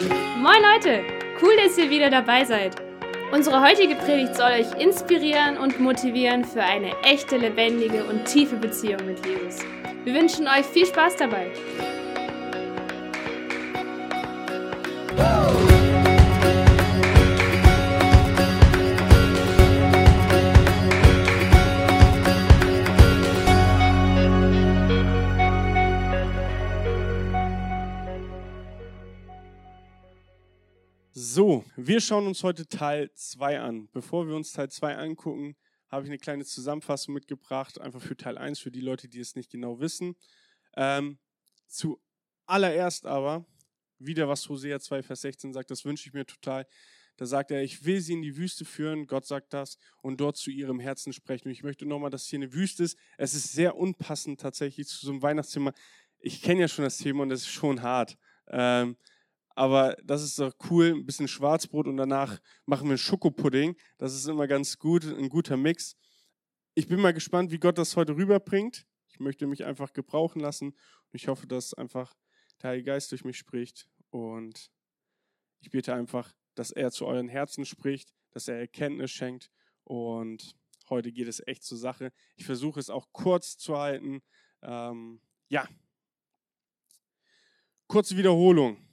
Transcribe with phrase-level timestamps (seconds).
[0.00, 1.02] Moin Leute,
[1.42, 2.76] cool, dass ihr wieder dabei seid.
[3.32, 9.04] Unsere heutige Predigt soll euch inspirieren und motivieren für eine echte, lebendige und tiefe Beziehung
[9.06, 9.60] mit Jesus.
[10.04, 11.50] Wir wünschen euch viel Spaß dabei.
[31.88, 33.88] Wir schauen uns heute Teil 2 an.
[33.92, 35.56] Bevor wir uns Teil 2 angucken,
[35.88, 39.36] habe ich eine kleine Zusammenfassung mitgebracht, einfach für Teil 1, für die Leute, die es
[39.36, 40.14] nicht genau wissen.
[40.76, 41.18] Ähm,
[41.66, 43.46] zuallererst aber,
[43.98, 46.66] wieder was Hosea 2, Vers 16 sagt, das wünsche ich mir total.
[47.16, 50.36] Da sagt er, ich will sie in die Wüste führen, Gott sagt das, und dort
[50.36, 51.48] zu ihrem Herzen sprechen.
[51.48, 52.98] Und ich möchte nochmal, dass hier eine Wüste ist.
[53.16, 55.72] Es ist sehr unpassend tatsächlich zu so einem Weihnachtsthema.
[56.20, 58.18] Ich kenne ja schon das Thema und es ist schon hart.
[58.48, 58.98] Ähm,
[59.58, 63.74] aber das ist doch cool, ein bisschen Schwarzbrot und danach machen wir Schokopudding.
[63.96, 65.96] Das ist immer ganz gut, ein guter Mix.
[66.74, 68.86] Ich bin mal gespannt, wie Gott das heute rüberbringt.
[69.08, 72.14] Ich möchte mich einfach gebrauchen lassen und ich hoffe, dass einfach
[72.62, 74.70] der Heilige Geist durch mich spricht und
[75.58, 79.50] ich bitte einfach, dass er zu euren Herzen spricht, dass er Erkenntnis schenkt
[79.82, 80.54] und
[80.88, 82.12] heute geht es echt zur Sache.
[82.36, 84.22] Ich versuche es auch kurz zu halten.
[84.62, 85.66] Ähm, ja,
[87.88, 88.87] kurze Wiederholung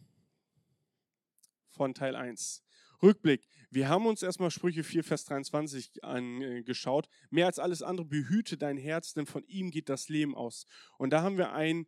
[1.76, 2.64] von Teil 1.
[3.04, 3.48] Rückblick.
[3.70, 7.08] Wir haben uns erstmal Sprüche 4, Vers 23 angeschaut.
[7.30, 10.66] Mehr als alles andere behüte dein Herz, denn von ihm geht das Leben aus.
[10.98, 11.88] Und da haben wir ein,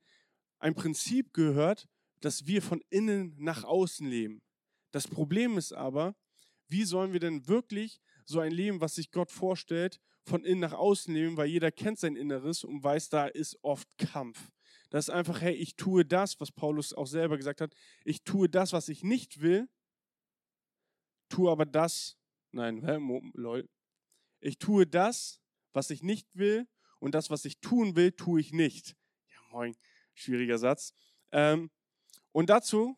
[0.59, 1.87] ein Prinzip gehört,
[2.19, 4.41] dass wir von innen nach außen leben.
[4.91, 6.15] Das Problem ist aber,
[6.67, 10.73] wie sollen wir denn wirklich so ein Leben, was sich Gott vorstellt, von innen nach
[10.73, 14.51] außen leben, weil jeder kennt sein Inneres und weiß, da ist oft Kampf.
[14.89, 18.49] Das ist einfach, hey, ich tue das, was Paulus auch selber gesagt hat, ich tue
[18.49, 19.69] das, was ich nicht will,
[21.29, 22.17] tue aber das,
[22.51, 22.81] nein,
[23.33, 23.69] lol.
[24.39, 25.41] Ich tue das,
[25.73, 26.67] was ich nicht will
[26.99, 28.95] und das, was ich tun will, tue ich nicht.
[29.29, 29.75] Ja, moin,
[30.13, 30.93] schwieriger Satz.
[31.31, 31.69] Ähm,
[32.31, 32.97] und dazu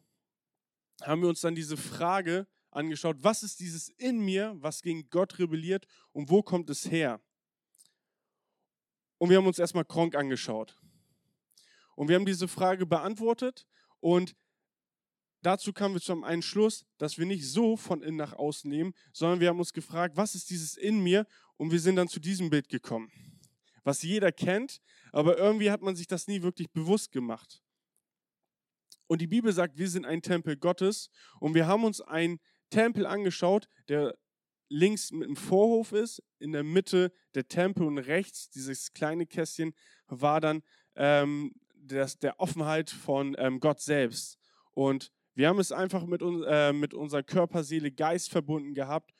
[1.02, 5.40] haben wir uns dann diese Frage angeschaut, was ist dieses in mir, was gegen Gott
[5.40, 7.22] rebelliert und wo kommt es her?
[9.18, 10.78] Und wir haben uns erstmal Kronk angeschaut.
[11.96, 13.68] Und wir haben diese Frage beantwortet
[14.00, 14.36] und
[15.42, 18.94] dazu kamen wir zu einem Schluss, dass wir nicht so von innen nach außen nehmen,
[19.14, 21.26] sondern wir haben uns gefragt, was ist dieses in mir?
[21.58, 23.12] Und wir sind dann zu diesem Bild gekommen,
[23.84, 27.62] was jeder kennt, aber irgendwie hat man sich das nie wirklich bewusst gemacht.
[29.08, 32.40] Und die Bibel sagt, wir sind ein Tempel Gottes und wir haben uns einen
[32.70, 34.16] Tempel angeschaut, der
[34.70, 39.74] links mit einem Vorhof ist, in der Mitte der Tempel und rechts dieses kleine Kästchen
[40.08, 40.62] war dann
[40.96, 44.38] ähm, das, der Offenheit von ähm, Gott selbst.
[44.74, 49.14] Und wir haben es einfach mit, äh, mit unserer Körper, Seele, Geist verbunden gehabt.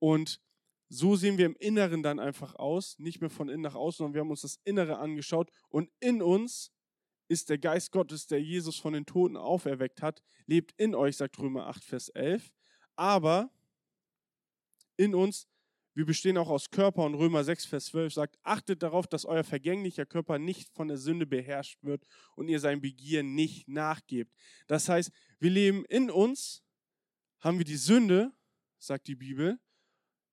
[0.00, 0.40] Und
[0.88, 4.14] so sehen wir im Inneren dann einfach aus, nicht mehr von innen nach außen, sondern
[4.14, 5.48] wir haben uns das Innere angeschaut.
[5.68, 6.72] Und in uns
[7.28, 11.38] ist der Geist Gottes, der Jesus von den Toten auferweckt hat, lebt in euch, sagt
[11.38, 12.52] Römer 8, Vers 11.
[12.96, 13.52] Aber
[14.96, 15.46] in uns
[16.00, 19.44] wir bestehen auch aus Körper und Römer 6, Vers 12 sagt, achtet darauf, dass euer
[19.44, 22.06] vergänglicher Körper nicht von der Sünde beherrscht wird
[22.36, 24.34] und ihr sein Begieren nicht nachgebt.
[24.66, 26.62] Das heißt, wir leben in uns,
[27.40, 28.32] haben wir die Sünde,
[28.78, 29.60] sagt die Bibel,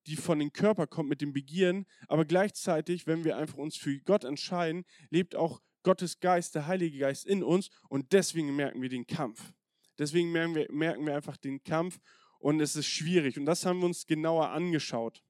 [0.06, 4.00] die von dem Körper kommt mit dem Begieren, aber gleichzeitig, wenn wir einfach uns für
[4.00, 8.88] Gott entscheiden, lebt auch Gottes Geist, der Heilige Geist in uns und deswegen merken wir
[8.88, 9.52] den Kampf.
[10.00, 12.00] Deswegen merken wir, merken wir einfach den Kampf
[12.40, 15.22] und es ist schwierig und das haben wir uns genauer angeschaut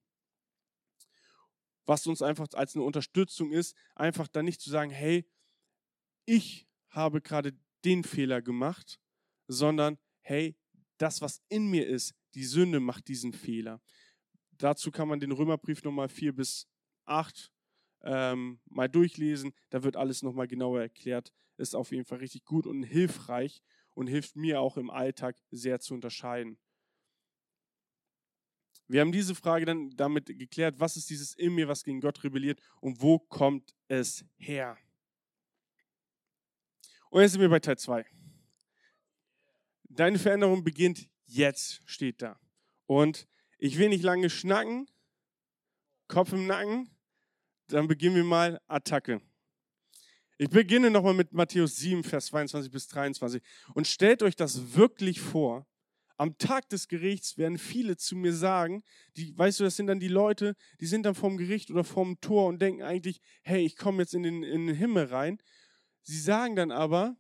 [1.88, 5.26] was uns einfach als eine Unterstützung ist, einfach dann nicht zu sagen, hey,
[6.26, 9.00] ich habe gerade den Fehler gemacht,
[9.48, 10.56] sondern hey,
[10.98, 13.82] das, was in mir ist, die Sünde macht diesen Fehler.
[14.52, 16.68] Dazu kann man den Römerbrief nochmal 4 bis
[17.06, 17.52] 8
[18.02, 19.54] ähm, mal durchlesen.
[19.70, 21.32] Da wird alles nochmal genauer erklärt.
[21.58, 23.62] Ist auf jeden Fall richtig gut und hilfreich
[23.94, 26.60] und hilft mir auch im Alltag sehr zu unterscheiden.
[28.88, 32.24] Wir haben diese Frage dann damit geklärt, was ist dieses in mir, was gegen Gott
[32.24, 34.78] rebelliert und wo kommt es her?
[37.10, 38.06] Und jetzt sind wir bei Teil 2.
[39.84, 42.40] Deine Veränderung beginnt jetzt, steht da.
[42.86, 44.90] Und ich will nicht lange schnacken,
[46.08, 46.90] Kopf im Nacken,
[47.68, 49.22] dann beginnen wir mal Attacke.
[50.38, 53.42] Ich beginne nochmal mit Matthäus 7, Vers 22 bis 23.
[53.74, 55.66] Und stellt euch das wirklich vor,
[56.18, 58.84] am Tag des Gerichts werden viele zu mir sagen,
[59.16, 62.20] die, weißt du, das sind dann die Leute, die sind dann vom Gericht oder vom
[62.20, 65.38] Tor und denken eigentlich, hey, ich komme jetzt in den, in den Himmel rein.
[66.02, 67.16] Sie sagen dann aber,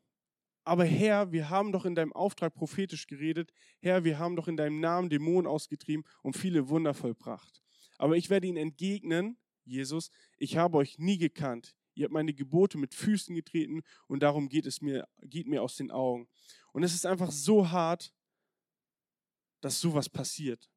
[0.63, 3.53] aber Herr, wir haben doch in deinem Auftrag prophetisch geredet.
[3.79, 7.61] Herr, wir haben doch in deinem Namen Dämonen ausgetrieben und viele Wunder vollbracht.
[7.97, 11.75] Aber ich werde ihnen entgegnen, Jesus, ich habe euch nie gekannt.
[11.93, 15.75] Ihr habt meine Gebote mit Füßen getreten und darum geht es mir, geht mir aus
[15.75, 16.27] den Augen.
[16.71, 18.13] Und es ist einfach so hart,
[19.61, 20.69] dass sowas passiert.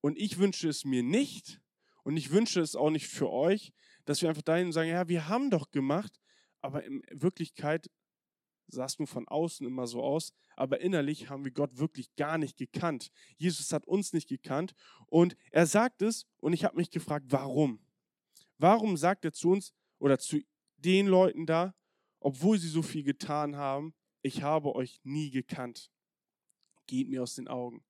[0.00, 1.60] Und ich wünsche es mir nicht
[2.04, 3.72] und ich wünsche es auch nicht für euch,
[4.04, 6.20] dass wir einfach dahin sagen, ja, wir haben doch gemacht,
[6.60, 7.90] aber in Wirklichkeit
[8.66, 12.38] sah es nur von außen immer so aus, aber innerlich haben wir Gott wirklich gar
[12.38, 13.10] nicht gekannt.
[13.36, 14.74] Jesus hat uns nicht gekannt
[15.06, 17.84] und er sagt es und ich habe mich gefragt, warum?
[18.58, 20.40] Warum sagt er zu uns oder zu
[20.76, 21.74] den Leuten da,
[22.18, 25.90] obwohl sie so viel getan haben, ich habe euch nie gekannt.
[26.86, 27.84] Geht mir aus den Augen.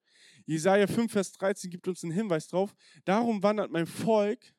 [0.47, 2.75] Jesaja 5, Vers 13 gibt uns einen Hinweis drauf.
[3.05, 4.55] Darum wandert mein Volk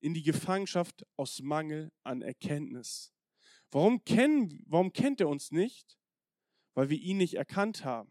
[0.00, 3.12] in die Gefangenschaft aus Mangel an Erkenntnis.
[3.70, 5.98] Warum, kennen, warum kennt er uns nicht?
[6.74, 8.10] Weil wir ihn nicht erkannt haben.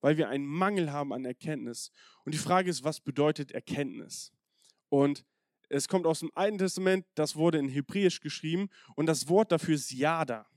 [0.00, 1.90] Weil wir einen Mangel haben an Erkenntnis.
[2.24, 4.32] Und die Frage ist, was bedeutet Erkenntnis?
[4.88, 5.24] Und
[5.68, 9.74] es kommt aus dem Alten Testament, das wurde in Hebräisch geschrieben und das Wort dafür
[9.74, 10.48] ist Yada.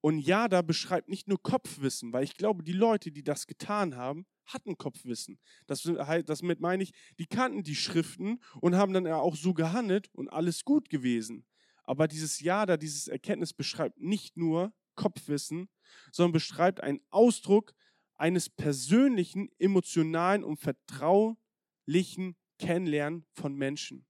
[0.00, 4.26] Und Yada beschreibt nicht nur Kopfwissen, weil ich glaube, die Leute, die das getan haben,
[4.46, 5.38] hatten Kopfwissen.
[5.66, 10.28] Das, damit meine ich, die kannten die Schriften und haben dann auch so gehandelt und
[10.28, 11.46] alles gut gewesen.
[11.84, 15.68] Aber dieses Jada, dieses Erkenntnis beschreibt nicht nur Kopfwissen,
[16.10, 17.74] sondern beschreibt einen Ausdruck
[18.16, 24.06] eines persönlichen, emotionalen und vertraulichen Kennenlernen von Menschen.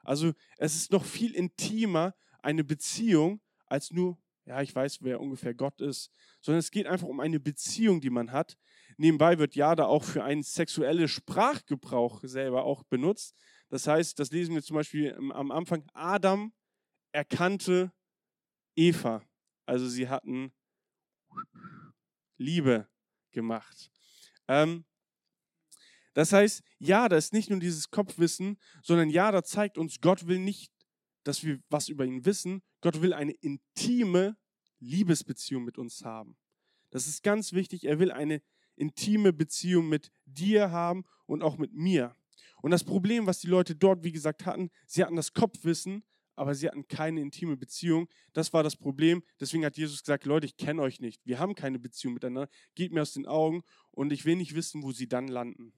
[0.00, 5.54] Also es ist noch viel intimer eine Beziehung als nur, ja, ich weiß, wer ungefähr
[5.54, 6.10] Gott ist,
[6.40, 8.56] sondern es geht einfach um eine Beziehung, die man hat.
[8.96, 13.34] Nebenbei wird Jada auch für einen sexuellen Sprachgebrauch selber auch benutzt.
[13.68, 16.52] Das heißt, das lesen wir zum Beispiel am Anfang, Adam
[17.12, 17.92] erkannte
[18.76, 19.22] Eva.
[19.66, 20.52] Also sie hatten
[22.38, 22.88] Liebe
[23.32, 23.90] gemacht.
[24.46, 24.84] Ähm,
[26.14, 30.26] das heißt, ja, da ist nicht nur dieses Kopfwissen, sondern ja, da zeigt uns, Gott
[30.26, 30.72] will nicht,
[31.26, 32.62] dass wir was über ihn wissen.
[32.80, 34.36] Gott will eine intime
[34.78, 36.36] Liebesbeziehung mit uns haben.
[36.90, 37.84] Das ist ganz wichtig.
[37.84, 38.42] Er will eine
[38.76, 42.14] intime Beziehung mit dir haben und auch mit mir.
[42.62, 46.04] Und das Problem, was die Leute dort, wie gesagt, hatten, sie hatten das Kopfwissen,
[46.36, 48.08] aber sie hatten keine intime Beziehung.
[48.32, 49.24] Das war das Problem.
[49.40, 51.26] Deswegen hat Jesus gesagt, Leute, ich kenne euch nicht.
[51.26, 52.48] Wir haben keine Beziehung miteinander.
[52.74, 55.72] Geht mir aus den Augen und ich will nicht wissen, wo sie dann landen.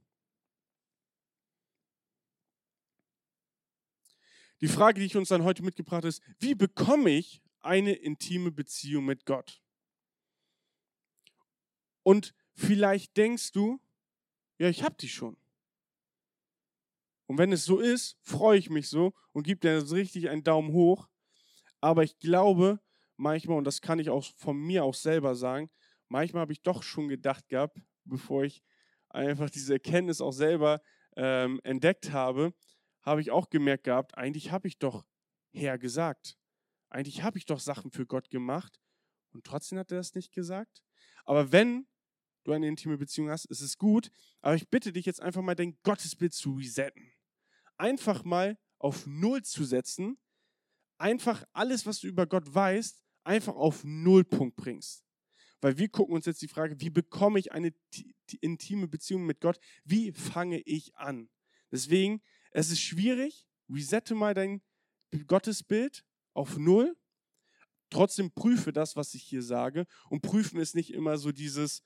[4.60, 8.50] Die Frage, die ich uns dann heute mitgebracht habe, ist, wie bekomme ich eine intime
[8.50, 9.62] Beziehung mit Gott?
[12.02, 13.80] Und vielleicht denkst du,
[14.58, 15.36] ja, ich habe die schon.
[17.26, 20.72] Und wenn es so ist, freue ich mich so und gebe dir richtig einen Daumen
[20.72, 21.08] hoch.
[21.80, 22.80] Aber ich glaube
[23.16, 25.70] manchmal, und das kann ich auch von mir auch selber sagen,
[26.08, 28.62] manchmal habe ich doch schon gedacht gehabt, bevor ich
[29.10, 30.80] einfach diese Erkenntnis auch selber
[31.16, 32.54] ähm, entdeckt habe,
[33.08, 35.06] habe ich auch gemerkt gehabt, eigentlich habe ich doch
[35.52, 36.38] Herr gesagt.
[36.90, 38.80] Eigentlich habe ich doch Sachen für Gott gemacht
[39.32, 40.82] und trotzdem hat er das nicht gesagt.
[41.24, 41.86] Aber wenn
[42.44, 44.10] du eine intime Beziehung hast, ist es gut.
[44.40, 47.12] Aber ich bitte dich jetzt einfach mal dein Gottesbild zu resetten
[47.78, 50.18] einfach mal auf Null zu setzen,
[50.98, 55.04] einfach alles, was du über Gott weißt, einfach auf Nullpunkt bringst.
[55.60, 57.72] Weil wir gucken uns jetzt die Frage, wie bekomme ich eine
[58.40, 59.58] intime Beziehung mit Gott?
[59.84, 61.28] Wie fange ich an?
[61.72, 63.46] Deswegen, es ist schwierig.
[63.68, 64.62] Resette mal dein
[65.26, 66.96] Gottesbild auf Null.
[67.90, 69.86] Trotzdem prüfe das, was ich hier sage.
[70.10, 71.82] Und prüfen ist nicht immer so dieses,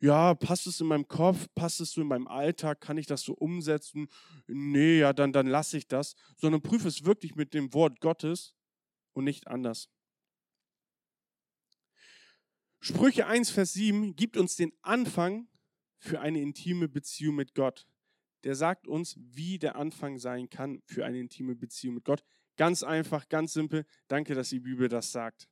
[0.00, 3.22] ja, passt es in meinem Kopf, passt es so in meinem Alltag, kann ich das
[3.22, 4.08] so umsetzen?
[4.46, 8.56] Nee, ja, dann, dann lasse ich das, sondern prüfe es wirklich mit dem Wort Gottes
[9.12, 9.90] und nicht anders.
[12.80, 15.46] Sprüche 1, Vers 7 gibt uns den Anfang
[15.98, 17.86] für eine intime Beziehung mit Gott.
[18.44, 22.24] Der sagt uns, wie der Anfang sein kann für eine intime Beziehung mit Gott.
[22.56, 23.86] Ganz einfach, ganz simpel.
[24.08, 25.48] Danke, dass die Bibel das sagt.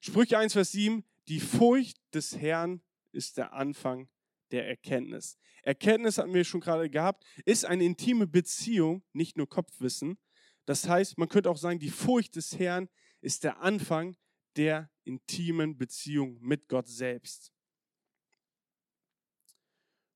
[0.00, 4.08] Sprüche 1, Vers 7, die Furcht des Herrn ist der Anfang
[4.52, 5.38] der Erkenntnis.
[5.62, 10.18] Erkenntnis hatten wir schon gerade gehabt, ist eine intime Beziehung, nicht nur Kopfwissen.
[10.64, 12.88] Das heißt, man könnte auch sagen, die Furcht des Herrn
[13.20, 14.16] ist der Anfang
[14.56, 17.52] der intimen Beziehung mit Gott selbst.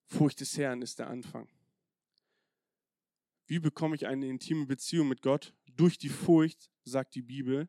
[0.06, 1.48] Furcht des Herrn ist der Anfang.
[3.50, 5.57] Wie bekomme ich eine intime Beziehung mit Gott?
[5.66, 7.69] Durch die Furcht, sagt die Bibel.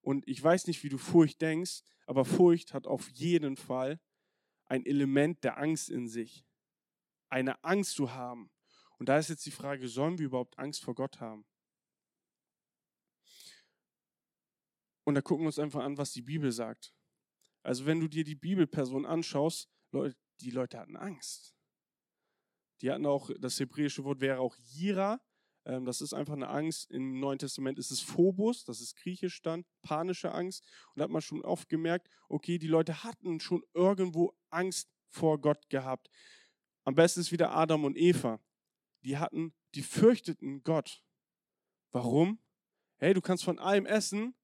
[0.00, 4.00] Und ich weiß nicht, wie du Furcht denkst, aber Furcht hat auf jeden Fall
[4.64, 6.44] ein Element der Angst in sich.
[7.28, 8.50] Eine Angst zu haben.
[8.98, 11.46] Und da ist jetzt die Frage, sollen wir überhaupt Angst vor Gott haben?
[15.04, 16.92] Und da gucken wir uns einfach an, was die Bibel sagt.
[17.62, 19.70] Also wenn du dir die Bibelperson anschaust,
[20.40, 21.55] die Leute hatten Angst.
[22.80, 25.20] Die hatten auch, das hebräische Wort wäre auch Jira.
[25.64, 26.90] Ähm, das ist einfach eine Angst.
[26.90, 30.64] Im Neuen Testament ist es Phobos, das ist griechisch dann, panische Angst.
[30.94, 35.40] Und da hat man schon oft gemerkt, okay, die Leute hatten schon irgendwo Angst vor
[35.40, 36.10] Gott gehabt.
[36.84, 38.40] Am besten ist wieder Adam und Eva.
[39.02, 41.02] Die hatten, die fürchteten Gott.
[41.90, 42.38] Warum?
[42.98, 44.34] Hey, du kannst von allem essen,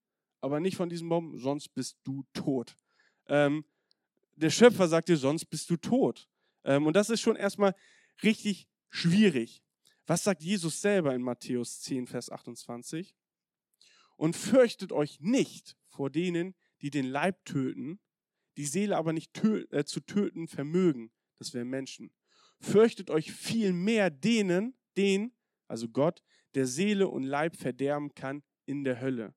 [0.40, 2.76] aber nicht von diesem Baum, sonst bist du tot.
[3.26, 3.64] Ähm,
[4.34, 6.28] der Schöpfer sagt dir, sonst bist du tot.
[6.64, 7.74] Ähm, und das ist schon erstmal
[8.22, 9.62] richtig schwierig.
[10.06, 13.14] Was sagt Jesus selber in Matthäus 10, Vers 28?
[14.16, 18.00] Und fürchtet euch nicht vor denen, die den Leib töten,
[18.56, 21.10] die Seele aber nicht tö äh, zu töten vermögen.
[21.38, 22.12] Das wären Menschen.
[22.60, 25.34] Fürchtet euch viel mehr denen, den,
[25.68, 26.22] also Gott,
[26.54, 29.34] der Seele und Leib verderben kann in der Hölle.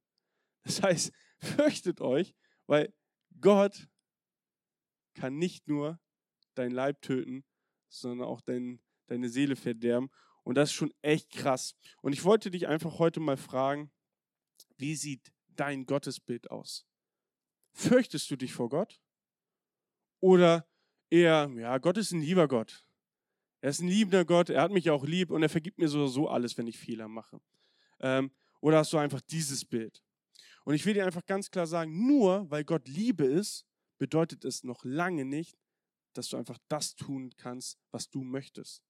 [0.64, 2.36] Das heißt, fürchtet euch,
[2.68, 2.94] weil
[3.40, 3.88] Gott
[5.14, 6.00] kann nicht nur
[6.56, 7.46] dein Leib töten,
[8.00, 10.10] sondern auch dein, deine Seele verderben.
[10.44, 11.76] Und das ist schon echt krass.
[12.02, 13.92] Und ich wollte dich einfach heute mal fragen,
[14.78, 16.86] wie sieht dein Gottesbild aus?
[17.74, 19.02] Fürchtest du dich vor Gott?
[20.20, 20.68] Oder
[21.10, 22.86] eher, ja, Gott ist ein lieber Gott.
[23.62, 26.30] Er ist ein liebender Gott, er hat mich auch lieb und er vergibt mir so
[26.30, 27.42] alles, wenn ich Fehler mache.
[28.00, 30.04] Ähm, oder hast du einfach dieses Bild?
[30.66, 33.66] Und ich will dir einfach ganz klar sagen, nur weil Gott Liebe ist,
[33.98, 35.58] bedeutet es noch lange nicht,
[36.18, 38.84] dass du einfach das tun kannst, was du möchtest.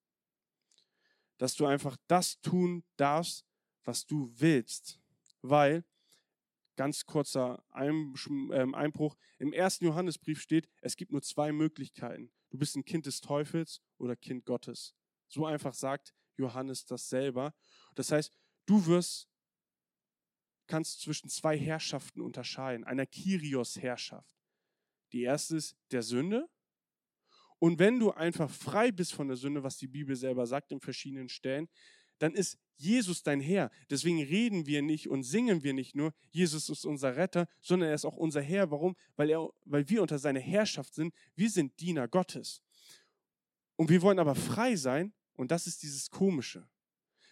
[1.37, 3.45] Dass du einfach das tun darfst,
[3.83, 4.99] was du willst.
[5.41, 5.83] Weil,
[6.75, 12.31] ganz kurzer ähm, Einbruch, im ersten Johannesbrief steht, es gibt nur zwei Möglichkeiten.
[12.49, 14.95] Du bist ein Kind des Teufels oder Kind Gottes.
[15.27, 17.53] So einfach sagt Johannes das selber.
[17.95, 18.31] Das heißt,
[18.65, 19.29] du wirst,
[20.67, 24.29] kannst zwischen zwei Herrschaften unterscheiden, einer Kyrios-Herrschaft.
[25.11, 26.49] Die erste ist der Sünde.
[27.59, 30.79] Und wenn du einfach frei bist von der Sünde, was die Bibel selber sagt in
[30.79, 31.67] verschiedenen Stellen,
[32.19, 33.71] dann ist Jesus dein Herr.
[33.89, 37.95] Deswegen reden wir nicht und singen wir nicht nur, Jesus ist unser Retter, sondern er
[37.95, 38.71] ist auch unser Herr.
[38.71, 38.95] Warum?
[39.15, 41.13] Weil, er, weil wir unter seiner Herrschaft sind.
[41.35, 42.61] Wir sind Diener Gottes.
[43.75, 46.67] Und wir wollen aber frei sein und das ist dieses Komische.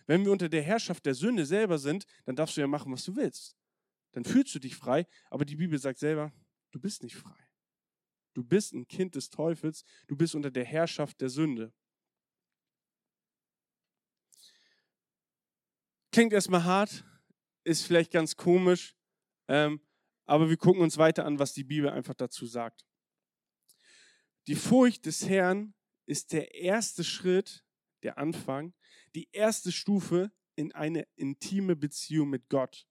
[0.06, 3.06] Wenn wir unter der Herrschaft der Sünde selber sind, dann darfst du ja machen, was
[3.06, 3.56] du willst.
[4.12, 6.34] Dann fühlst du dich frei, aber die Bibel sagt selber,
[6.72, 7.43] du bist nicht frei.
[8.34, 11.74] Du bist ein Kind des Teufels, du bist unter der Herrschaft der Sünde.
[16.12, 17.06] Klingt erstmal hart,
[17.64, 18.96] ist vielleicht ganz komisch,
[19.48, 19.82] ähm,
[20.26, 22.86] aber wir gucken uns weiter an, was die Bibel einfach dazu sagt.
[24.48, 25.74] Die Furcht des Herrn
[26.06, 27.66] ist der erste Schritt,
[28.04, 28.74] der Anfang,
[29.16, 32.88] die erste Stufe in eine intime Beziehung mit Gott.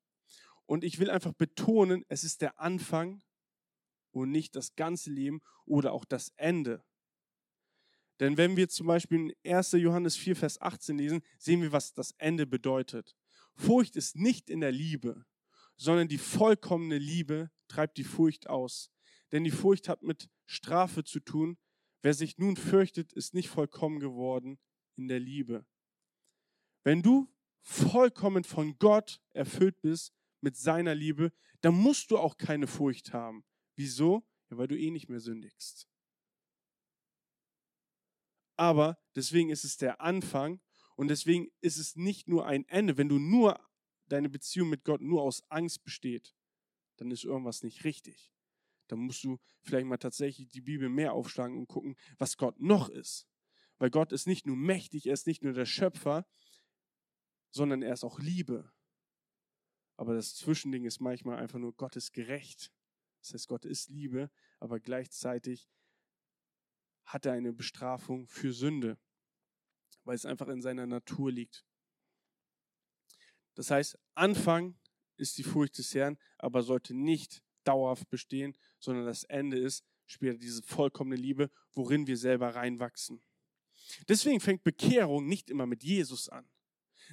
[0.66, 3.22] Und ich will einfach betonen, es ist der Anfang
[4.12, 6.84] und nicht das ganze Leben oder auch das Ende.
[8.20, 9.72] Denn wenn wir zum Beispiel in 1.
[9.72, 13.16] Johannes 4, Vers 18 lesen, sehen wir, was das Ende bedeutet.
[13.56, 15.26] Furcht ist nicht in der Liebe,
[15.76, 18.90] sondern die vollkommene Liebe treibt die Furcht aus.
[19.32, 21.58] Denn die Furcht hat mit Strafe zu tun.
[22.02, 24.58] Wer sich nun fürchtet, ist nicht vollkommen geworden
[24.96, 25.66] in der Liebe.
[26.84, 32.66] Wenn du vollkommen von Gott erfüllt bist mit seiner Liebe, dann musst du auch keine
[32.66, 33.44] Furcht haben.
[33.76, 34.22] Wieso?
[34.50, 35.88] Ja, weil du eh nicht mehr sündigst.
[38.56, 40.60] Aber deswegen ist es der Anfang
[40.96, 42.96] und deswegen ist es nicht nur ein Ende.
[42.96, 43.58] Wenn du nur
[44.06, 46.34] deine Beziehung mit Gott nur aus Angst besteht,
[46.96, 48.32] dann ist irgendwas nicht richtig.
[48.88, 52.88] Dann musst du vielleicht mal tatsächlich die Bibel mehr aufschlagen und gucken, was Gott noch
[52.88, 53.26] ist.
[53.78, 56.26] Weil Gott ist nicht nur mächtig, er ist nicht nur der Schöpfer,
[57.50, 58.70] sondern er ist auch Liebe.
[59.96, 62.70] Aber das Zwischending ist manchmal einfach nur, Gott ist gerecht.
[63.22, 65.68] Das heißt, Gott ist Liebe, aber gleichzeitig
[67.04, 68.98] hat er eine Bestrafung für Sünde,
[70.04, 71.64] weil es einfach in seiner Natur liegt.
[73.54, 74.78] Das heißt, Anfang
[75.16, 80.36] ist die Furcht des Herrn, aber sollte nicht dauerhaft bestehen, sondern das Ende ist später
[80.36, 83.22] diese vollkommene Liebe, worin wir selber reinwachsen.
[84.08, 86.48] Deswegen fängt Bekehrung nicht immer mit Jesus an.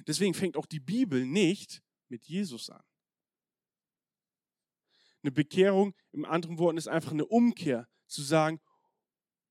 [0.06, 2.82] Deswegen fängt auch die Bibel nicht mit Jesus an.
[5.22, 8.60] Eine Bekehrung, im anderen Worten, ist einfach eine Umkehr, zu sagen,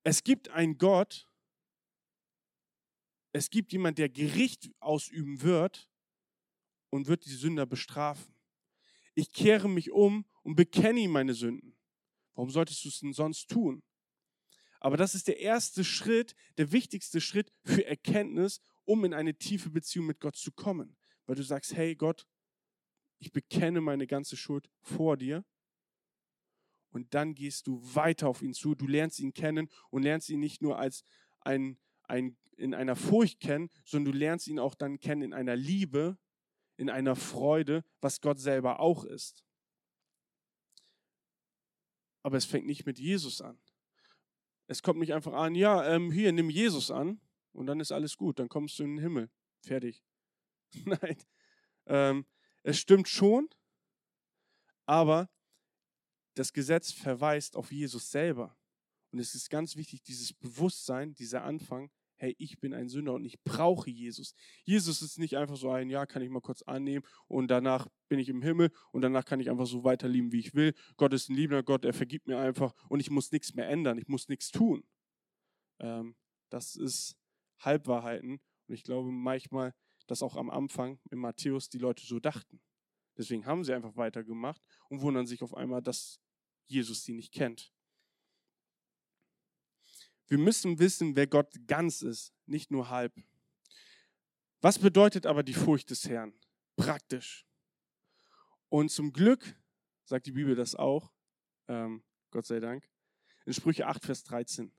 [0.04, 1.28] es gibt einen Gott,
[3.32, 5.90] es gibt jemand, der Gericht ausüben wird
[6.90, 8.34] und wird die Sünder bestrafen.
[9.14, 11.78] Ich kehre mich um und bekenne ihm meine Sünden.
[12.34, 13.84] Warum solltest du es denn sonst tun?
[14.80, 19.70] Aber das ist der erste Schritt, der wichtigste Schritt für Erkenntnis, um in eine tiefe
[19.70, 20.98] Beziehung mit Gott zu kommen.
[21.26, 22.26] Weil du sagst, hey Gott,
[23.20, 25.44] ich bekenne meine ganze Schuld vor dir
[26.90, 28.76] und dann gehst du weiter auf ihn zu.
[28.76, 31.04] Du lernst ihn kennen und lernst ihn nicht nur als
[31.42, 35.56] ein, ein in einer Furcht kennen, sondern du lernst ihn auch dann kennen in einer
[35.56, 36.18] Liebe,
[36.76, 39.46] in einer Freude, was Gott selber auch ist.
[42.22, 43.60] Aber es fängt nicht mit Jesus an.
[44.68, 47.22] Es kommt nicht einfach an, ja, ähm, hier, nimm Jesus an
[47.54, 49.32] und dann ist alles gut, dann kommst du in den Himmel.
[49.62, 50.04] Fertig.
[50.86, 51.18] Nein.
[51.88, 52.26] Ähm,
[52.64, 53.50] es stimmt schon,
[54.86, 55.30] aber
[56.36, 58.56] das Gesetz verweist auf Jesus selber.
[59.12, 63.26] Und es ist ganz wichtig, dieses Bewusstsein, dieser Anfang, hey, ich bin ein Sünder und
[63.26, 64.34] ich brauche Jesus.
[64.64, 68.20] Jesus ist nicht einfach so ein, ja, kann ich mal kurz annehmen und danach bin
[68.20, 70.74] ich im Himmel und danach kann ich einfach so weiterleben, wie ich will.
[70.98, 73.98] Gott ist ein liebender Gott, er vergibt mir einfach und ich muss nichts mehr ändern,
[73.98, 74.84] ich muss nichts tun.
[75.80, 76.16] Ähm,
[76.50, 77.18] das ist
[77.60, 79.74] Halbwahrheiten und ich glaube manchmal,
[80.08, 82.62] dass auch am Anfang in Matthäus die Leute so dachten.
[83.20, 86.22] Deswegen haben sie einfach weitergemacht und wundern sich auf einmal, dass
[86.68, 87.74] Jesus sie nicht kennt.
[90.28, 93.14] Wir müssen wissen, wer Gott ganz ist, nicht nur halb.
[94.62, 96.34] Was bedeutet aber die Furcht des Herrn?
[96.78, 97.46] Praktisch.
[98.70, 99.54] Und zum Glück
[100.06, 101.12] sagt die Bibel das auch,
[101.68, 102.90] ähm, Gott sei Dank,
[103.46, 104.72] in Sprüche 8, Vers 13.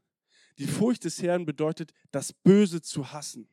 [0.57, 3.51] Die Furcht des Herrn bedeutet, das Böse zu hassen.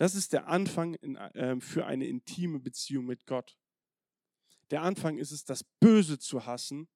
[0.00, 3.58] Das ist der Anfang in, äh, für eine intime Beziehung mit Gott.
[4.70, 6.88] Der Anfang ist es, das Böse zu hassen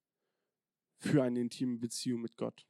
[0.97, 2.67] für eine intime Beziehung mit Gott.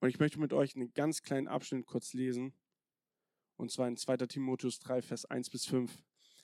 [0.00, 2.54] Und ich möchte mit euch einen ganz kleinen Abschnitt kurz lesen.
[3.56, 4.16] Und zwar in 2.
[4.28, 6.02] Timotheus 3, Vers 1 bis 5.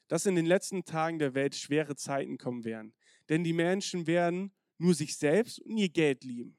[0.09, 2.93] Dass in den letzten Tagen der Welt schwere Zeiten kommen werden.
[3.31, 6.59] Denn die Menschen werden nur sich selbst und ihr Geld lieben.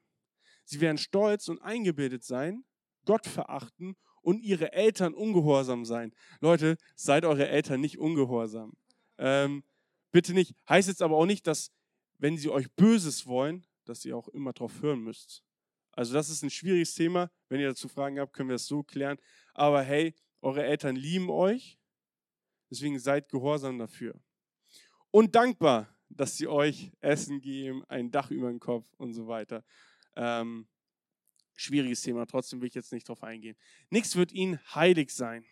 [0.64, 2.64] Sie werden stolz und eingebildet sein,
[3.04, 6.14] Gott verachten und ihre Eltern ungehorsam sein.
[6.40, 8.72] Leute, seid eure Eltern nicht ungehorsam.
[9.18, 9.62] Ähm,
[10.10, 10.54] bitte nicht.
[10.68, 11.70] Heißt jetzt aber auch nicht, dass,
[12.18, 15.44] wenn sie euch Böses wollen, dass ihr auch immer drauf hören müsst.
[15.92, 17.30] Also das ist ein schwieriges Thema.
[17.48, 19.18] Wenn ihr dazu Fragen habt, können wir das so klären.
[19.52, 21.78] Aber hey, eure Eltern lieben euch.
[22.70, 24.18] Deswegen seid gehorsam dafür.
[25.10, 29.64] Und dankbar, dass sie euch Essen geben, ein Dach über den Kopf und so weiter.
[30.16, 30.68] Ähm,
[31.56, 33.56] schwieriges Thema, trotzdem will ich jetzt nicht drauf eingehen.
[33.90, 35.44] Nichts wird ihnen heilig sein.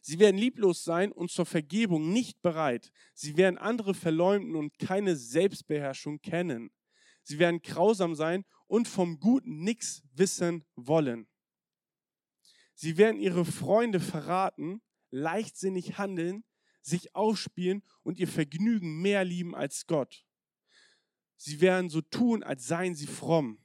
[0.00, 2.92] Sie werden lieblos sein und zur Vergebung nicht bereit.
[3.14, 6.70] Sie werden andere verleumden und keine Selbstbeherrschung kennen.
[7.22, 11.26] Sie werden grausam sein und vom Guten nichts wissen wollen.
[12.74, 16.44] Sie werden ihre Freunde verraten, leichtsinnig handeln,
[16.82, 20.23] sich aufspielen und ihr Vergnügen mehr lieben als Gott.
[21.36, 23.58] Sie werden so tun, als seien sie fromm.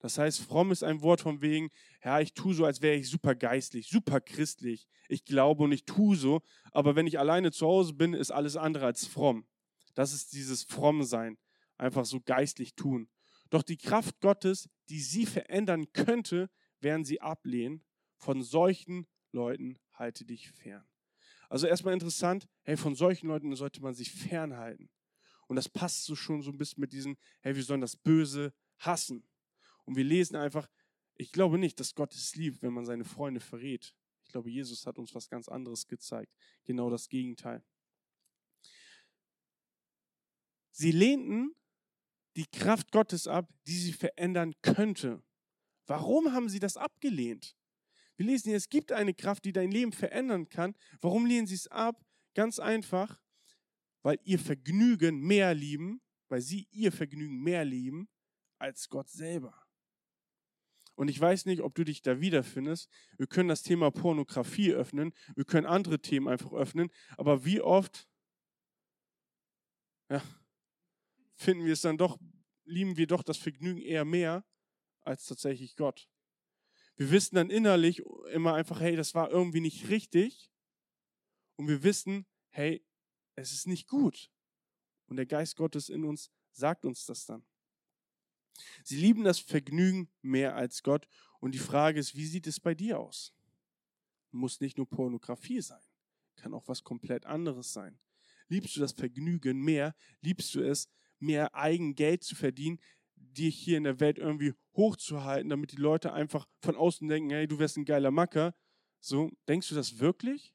[0.00, 1.70] Das heißt, fromm ist ein Wort von wegen,
[2.04, 4.86] ja, ich tue so, als wäre ich super geistlich, super christlich.
[5.08, 8.56] Ich glaube und ich tue so, aber wenn ich alleine zu Hause bin, ist alles
[8.56, 9.46] andere als fromm.
[9.94, 11.36] Das ist dieses Frommsein,
[11.76, 13.08] einfach so geistlich tun.
[13.50, 16.50] Doch die Kraft Gottes, die sie verändern könnte,
[16.80, 17.82] werden sie ablehnen.
[18.16, 20.86] Von solchen Leuten halte dich fern.
[21.48, 24.90] Also erstmal interessant, hey, von solchen Leuten sollte man sich fernhalten.
[25.48, 28.54] Und das passt so schon so ein bisschen mit diesen, hey, wir sollen das Böse
[28.78, 29.26] hassen.
[29.84, 30.68] Und wir lesen einfach,
[31.16, 33.94] ich glaube nicht, dass Gott es liebt, wenn man seine Freunde verrät.
[34.24, 36.32] Ich glaube, Jesus hat uns was ganz anderes gezeigt.
[36.64, 37.64] Genau das Gegenteil.
[40.70, 41.56] Sie lehnten
[42.36, 45.24] die Kraft Gottes ab, die sie verändern könnte.
[45.86, 47.56] Warum haben sie das abgelehnt?
[48.16, 50.76] Wir lesen hier, es gibt eine Kraft, die dein Leben verändern kann.
[51.00, 52.04] Warum lehnen sie es ab?
[52.34, 53.18] Ganz einfach,
[54.02, 58.08] weil ihr Vergnügen mehr lieben, weil sie ihr Vergnügen mehr lieben
[58.58, 59.54] als Gott selber.
[60.94, 62.90] Und ich weiß nicht, ob du dich da wiederfindest.
[63.18, 68.08] Wir können das Thema Pornografie öffnen, wir können andere Themen einfach öffnen, aber wie oft
[70.10, 70.22] ja,
[71.36, 72.18] finden wir es dann doch,
[72.64, 74.44] lieben wir doch das Vergnügen eher mehr
[75.02, 76.08] als tatsächlich Gott.
[76.96, 80.50] Wir wissen dann innerlich immer einfach, hey, das war irgendwie nicht richtig.
[81.56, 82.84] Und wir wissen, hey,
[83.38, 84.30] es ist nicht gut.
[85.06, 87.44] Und der Geist Gottes in uns sagt uns das dann.
[88.82, 91.08] Sie lieben das Vergnügen mehr als Gott.
[91.40, 93.32] Und die Frage ist, wie sieht es bei dir aus?
[94.30, 95.82] Muss nicht nur Pornografie sein,
[96.36, 97.98] kann auch was komplett anderes sein.
[98.48, 99.94] Liebst du das Vergnügen mehr?
[100.20, 102.78] Liebst du es, mehr Eigengeld zu verdienen,
[103.16, 107.46] dich hier in der Welt irgendwie hochzuhalten, damit die Leute einfach von außen denken, hey,
[107.46, 108.54] du wärst ein geiler Macker.
[109.00, 110.54] So, denkst du das wirklich?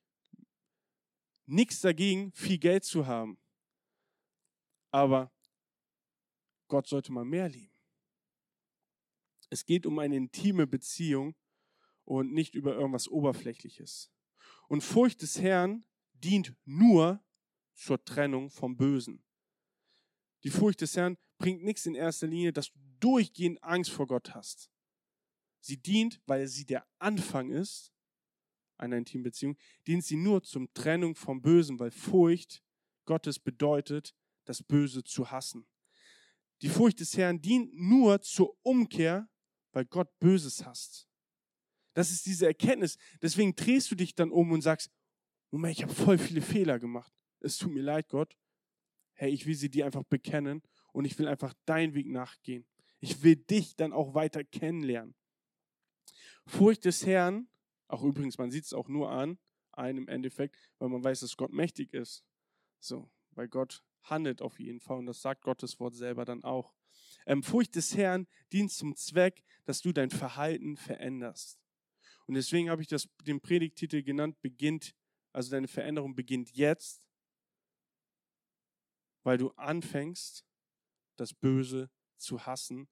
[1.46, 3.38] Nichts dagegen, viel Geld zu haben.
[4.92, 5.32] Aber
[6.68, 7.74] Gott sollte man mehr lieben.
[9.50, 11.36] Es geht um eine intime Beziehung
[12.06, 14.12] und nicht über irgendwas Oberflächliches.
[14.68, 17.24] Und Furcht des Herrn dient nur
[17.76, 19.24] zur Trennung vom Bösen.
[20.44, 24.34] Die Furcht des Herrn bringt nichts in erster Linie, dass du durchgehend Angst vor Gott
[24.34, 24.72] hast.
[25.60, 27.93] Sie dient, weil sie der Anfang ist
[28.78, 29.58] einer intimen Beziehung,
[29.88, 32.64] dient sie nur zum Trennung vom Bösen, weil Furcht
[33.06, 35.66] Gottes bedeutet, das Böse zu hassen.
[36.62, 39.30] Die Furcht des Herrn dient nur zur Umkehr,
[39.72, 41.08] weil Gott Böses hasst.
[41.94, 42.98] Das ist diese Erkenntnis.
[43.22, 44.92] Deswegen drehst du dich dann um und sagst,
[45.52, 47.14] Moment, ich habe voll viele Fehler gemacht.
[47.40, 48.38] Es tut mir leid, Gott.
[49.14, 52.66] Hey, ich will sie dir einfach bekennen und ich will einfach deinen Weg nachgehen.
[53.00, 55.14] Ich will dich dann auch weiter kennenlernen.
[56.48, 57.48] Furcht des Herrn,
[57.94, 59.38] auch übrigens, man sieht es auch nur an,
[59.72, 62.24] einem Endeffekt, weil man weiß, dass Gott mächtig ist.
[62.80, 66.74] So, weil Gott handelt auf jeden Fall und das sagt Gottes Wort selber dann auch.
[67.26, 71.60] Ähm, Furcht des Herrn dient zum Zweck, dass du dein Verhalten veränderst.
[72.26, 74.96] Und deswegen habe ich das, den Predigtitel genannt, beginnt,
[75.32, 77.08] also deine Veränderung beginnt jetzt,
[79.24, 80.46] weil du anfängst,
[81.16, 82.90] das Böse zu hassen,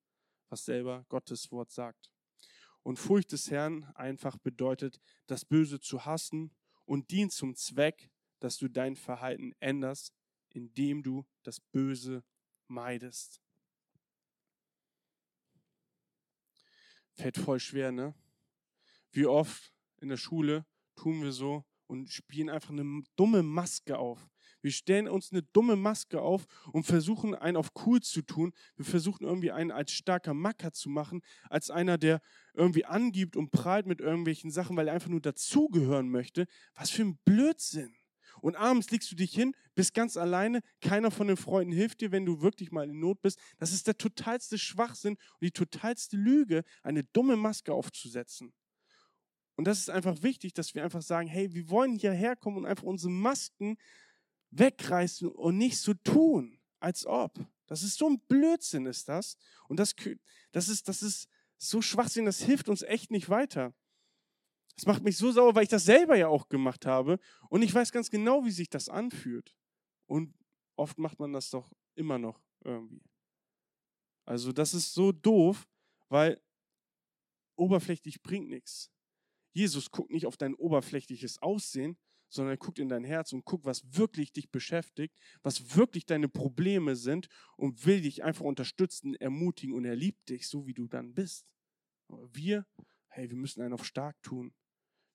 [0.50, 2.12] was selber Gottes Wort sagt.
[2.84, 6.52] Und Furcht des Herrn einfach bedeutet, das Böse zu hassen
[6.86, 10.16] und dient zum Zweck, dass du dein Verhalten änderst,
[10.50, 12.24] indem du das Böse
[12.68, 13.42] meidest.
[17.14, 18.16] Fällt voll schwer, ne?
[19.12, 20.66] Wie oft in der Schule
[20.96, 24.31] tun wir so und spielen einfach eine dumme Maske auf.
[24.62, 28.54] Wir stellen uns eine dumme Maske auf und versuchen einen auf cool zu tun.
[28.76, 32.22] Wir versuchen irgendwie einen als starker Macker zu machen, als einer, der
[32.54, 36.46] irgendwie angibt und prahlt mit irgendwelchen Sachen, weil er einfach nur dazugehören möchte.
[36.76, 37.96] Was für ein Blödsinn.
[38.42, 42.12] Und abends legst du dich hin, bist ganz alleine, keiner von den Freunden hilft dir,
[42.12, 43.40] wenn du wirklich mal in Not bist.
[43.58, 48.54] Das ist der totalste Schwachsinn und die totalste Lüge, eine dumme Maske aufzusetzen.
[49.56, 52.66] Und das ist einfach wichtig, dass wir einfach sagen, hey, wir wollen hierher kommen und
[52.66, 53.78] einfach unsere Masken
[54.52, 57.40] wegreißen und nicht so tun, als ob.
[57.68, 59.38] Das ist so ein Blödsinn, ist das.
[59.68, 59.96] Und das,
[60.52, 63.74] das, ist, das ist so Schwachsinn, das hilft uns echt nicht weiter.
[64.76, 67.20] Das macht mich so sauer, weil ich das selber ja auch gemacht habe.
[67.50, 69.56] Und ich weiß ganz genau, wie sich das anfühlt.
[70.06, 70.34] Und
[70.76, 73.04] oft macht man das doch immer noch irgendwie.
[74.26, 75.68] Also das ist so doof,
[76.10, 76.42] weil
[77.56, 78.92] oberflächlich bringt nichts.
[79.54, 81.98] Jesus guckt nicht auf dein oberflächliches Aussehen,
[82.32, 86.30] sondern er guckt in dein Herz und guckt, was wirklich dich beschäftigt, was wirklich deine
[86.30, 90.88] Probleme sind und will dich einfach unterstützen, ermutigen und er liebt dich, so wie du
[90.88, 91.46] dann bist.
[92.08, 92.66] Aber wir,
[93.10, 94.54] hey, wir müssen einen auf stark tun.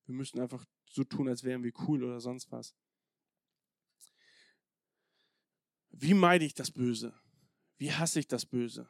[0.05, 2.77] Wir müssen einfach so tun, als wären wir cool oder sonst was.
[5.91, 7.19] Wie meide ich das Böse?
[7.79, 8.89] Wie hasse ich das Böse?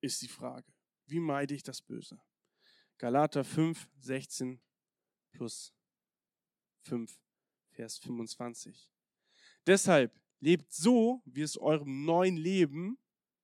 [0.00, 0.72] Ist die Frage.
[1.06, 2.20] Wie meide ich das Böse?
[2.98, 4.60] Galater 5, 16
[5.32, 5.74] plus
[6.88, 7.20] 5,
[7.70, 8.88] Vers 25.
[9.66, 12.98] Deshalb lebt so, wie es eurem neuen Leben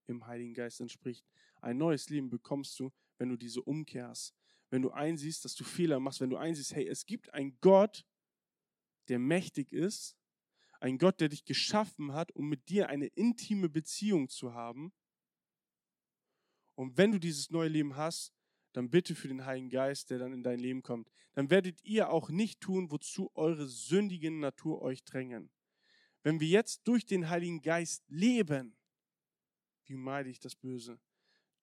[0.07, 1.27] im Heiligen Geist entspricht.
[1.61, 4.35] Ein neues Leben bekommst du, wenn du diese umkehrst.
[4.71, 8.05] Wenn du einsiehst, dass du Fehler machst, wenn du einsiehst, hey, es gibt einen Gott,
[9.09, 10.17] der mächtig ist,
[10.81, 14.93] ein Gott, der dich geschaffen hat, um mit dir eine intime Beziehung zu haben.
[16.75, 18.34] Und wenn du dieses neue Leben hast,
[18.75, 21.09] dann bitte für den Heiligen Geist, der dann in dein Leben kommt.
[21.33, 25.49] Dann werdet ihr auch nicht tun, wozu eure sündigen Natur euch drängen.
[26.23, 28.77] Wenn wir jetzt durch den Heiligen Geist leben,
[29.87, 30.99] wie meide ich das Böse?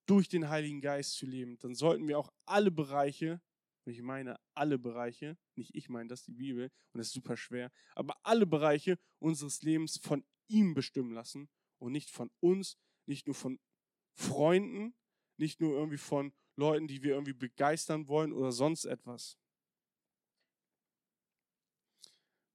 [0.05, 3.41] Durch den Heiligen Geist zu leben, dann sollten wir auch alle Bereiche,
[3.83, 7.35] und ich meine alle Bereiche, nicht ich meine das, die Bibel, und das ist super
[7.35, 13.27] schwer, aber alle Bereiche unseres Lebens von ihm bestimmen lassen und nicht von uns, nicht
[13.27, 13.59] nur von
[14.13, 14.93] Freunden,
[15.37, 19.37] nicht nur irgendwie von Leuten, die wir irgendwie begeistern wollen oder sonst etwas.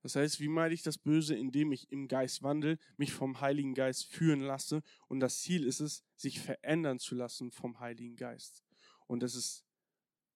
[0.06, 3.74] Das heißt, wie meide ich das Böse, indem ich im Geist wandle, mich vom Heiligen
[3.74, 8.62] Geist führen lasse und das Ziel ist es, sich verändern zu lassen vom Heiligen Geist.
[9.08, 9.64] Und es ist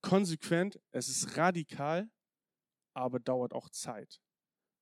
[0.01, 2.11] konsequent, es ist radikal,
[2.95, 4.21] aber dauert auch Zeit.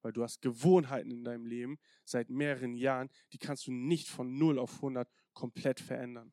[0.00, 4.38] Weil du hast Gewohnheiten in deinem Leben seit mehreren Jahren, die kannst du nicht von
[4.38, 6.32] 0 auf 100 komplett verändern.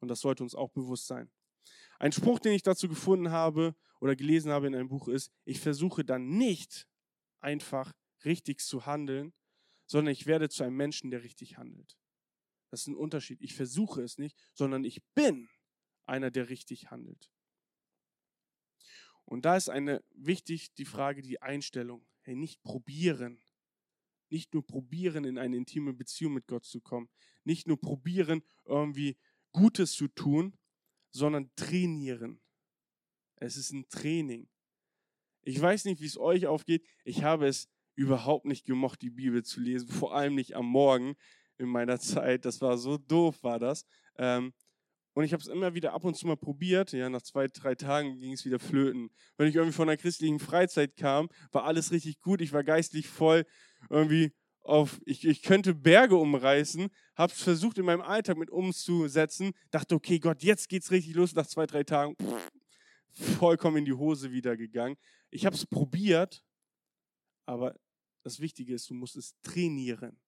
[0.00, 1.30] Und das sollte uns auch bewusst sein.
[1.98, 5.60] Ein Spruch, den ich dazu gefunden habe oder gelesen habe in einem Buch ist, ich
[5.60, 6.88] versuche dann nicht
[7.40, 9.32] einfach richtig zu handeln,
[9.86, 11.96] sondern ich werde zu einem Menschen, der richtig handelt.
[12.70, 13.40] Das ist ein Unterschied.
[13.40, 15.48] Ich versuche es nicht, sondern ich bin
[16.04, 17.30] einer, der richtig handelt.
[19.24, 22.06] Und da ist eine wichtig die Frage, die Einstellung.
[22.22, 23.42] Hey, nicht probieren.
[24.28, 27.08] Nicht nur probieren, in eine intime Beziehung mit Gott zu kommen.
[27.44, 29.16] Nicht nur probieren, irgendwie
[29.52, 30.58] Gutes zu tun,
[31.16, 32.40] sondern trainieren.
[33.36, 34.48] Es ist ein Training.
[35.42, 36.86] Ich weiß nicht, wie es euch aufgeht.
[37.04, 41.16] Ich habe es überhaupt nicht gemocht, die Bibel zu lesen, vor allem nicht am Morgen
[41.58, 42.44] in meiner Zeit.
[42.44, 43.86] Das war so doof, war das.
[44.18, 44.52] Ähm,
[45.14, 46.92] und ich habe es immer wieder ab und zu mal probiert.
[46.92, 49.08] Ja, nach zwei, drei Tagen ging es wieder flöten.
[49.38, 52.42] Wenn ich irgendwie von einer christlichen Freizeit kam, war alles richtig gut.
[52.42, 53.46] Ich war geistlich voll
[53.88, 54.32] irgendwie
[54.66, 59.94] auf, ich, ich könnte Berge umreißen, habe es versucht in meinem Alltag mit umzusetzen, dachte,
[59.94, 61.34] okay, Gott, jetzt geht's richtig los.
[61.34, 64.96] Nach zwei, drei Tagen pff, vollkommen in die Hose wieder gegangen.
[65.30, 66.44] Ich habe es probiert,
[67.46, 67.74] aber
[68.22, 70.18] das Wichtige ist, du musst es trainieren.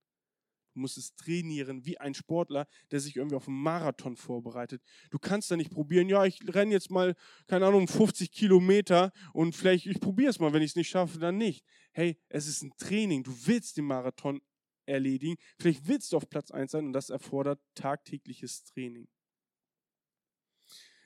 [0.79, 4.81] Du musst es trainieren wie ein Sportler, der sich irgendwie auf einen Marathon vorbereitet.
[5.11, 7.17] Du kannst da nicht probieren, ja, ich renne jetzt mal,
[7.49, 11.19] keine Ahnung, 50 Kilometer und vielleicht, ich probiere es mal, wenn ich es nicht schaffe,
[11.19, 11.65] dann nicht.
[11.91, 13.25] Hey, es ist ein Training.
[13.25, 14.41] Du willst den Marathon
[14.87, 15.35] erledigen.
[15.59, 19.09] Vielleicht willst du auf Platz 1 sein und das erfordert tagtägliches Training.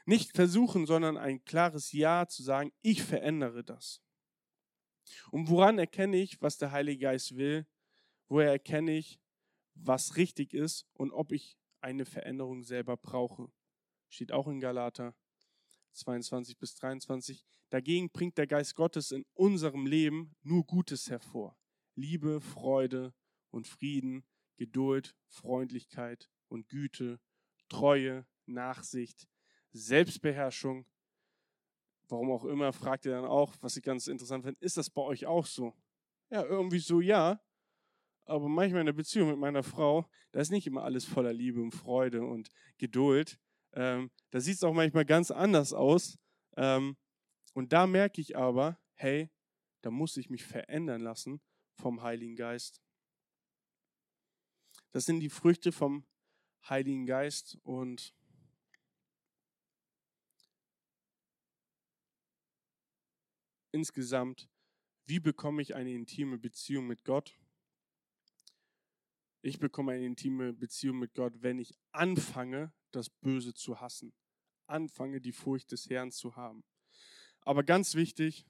[0.04, 4.02] Nicht versuchen, sondern ein klares Ja zu sagen, ich verändere das.
[5.30, 7.66] Und woran erkenne ich, was der Heilige Geist will?
[8.28, 9.21] Woher erkenne ich,
[9.86, 13.50] was richtig ist und ob ich eine Veränderung selber brauche.
[14.08, 15.14] Steht auch in Galater
[15.92, 17.44] 22 bis 23.
[17.70, 21.56] Dagegen bringt der Geist Gottes in unserem Leben nur Gutes hervor.
[21.94, 23.14] Liebe, Freude
[23.50, 24.24] und Frieden,
[24.56, 27.20] Geduld, Freundlichkeit und Güte,
[27.68, 29.28] Treue, Nachsicht,
[29.72, 30.86] Selbstbeherrschung.
[32.08, 35.02] Warum auch immer, fragt ihr dann auch, was ich ganz interessant finde, ist das bei
[35.02, 35.74] euch auch so?
[36.30, 37.40] Ja, irgendwie so ja,
[38.24, 41.60] aber manchmal in der Beziehung mit meiner Frau, da ist nicht immer alles voller Liebe
[41.60, 43.38] und Freude und Geduld.
[43.74, 46.18] Ähm, da sieht es auch manchmal ganz anders aus.
[46.56, 46.96] Ähm,
[47.54, 49.30] und da merke ich aber, hey,
[49.82, 51.40] da muss ich mich verändern lassen
[51.74, 52.80] vom Heiligen Geist.
[54.92, 56.04] Das sind die Früchte vom
[56.68, 58.14] Heiligen Geist und
[63.72, 64.48] insgesamt,
[65.06, 67.36] wie bekomme ich eine intime Beziehung mit Gott?
[69.44, 74.14] Ich bekomme eine intime Beziehung mit Gott, wenn ich anfange, das Böse zu hassen.
[74.68, 76.62] Anfange, die Furcht des Herrn zu haben.
[77.40, 78.46] Aber ganz wichtig,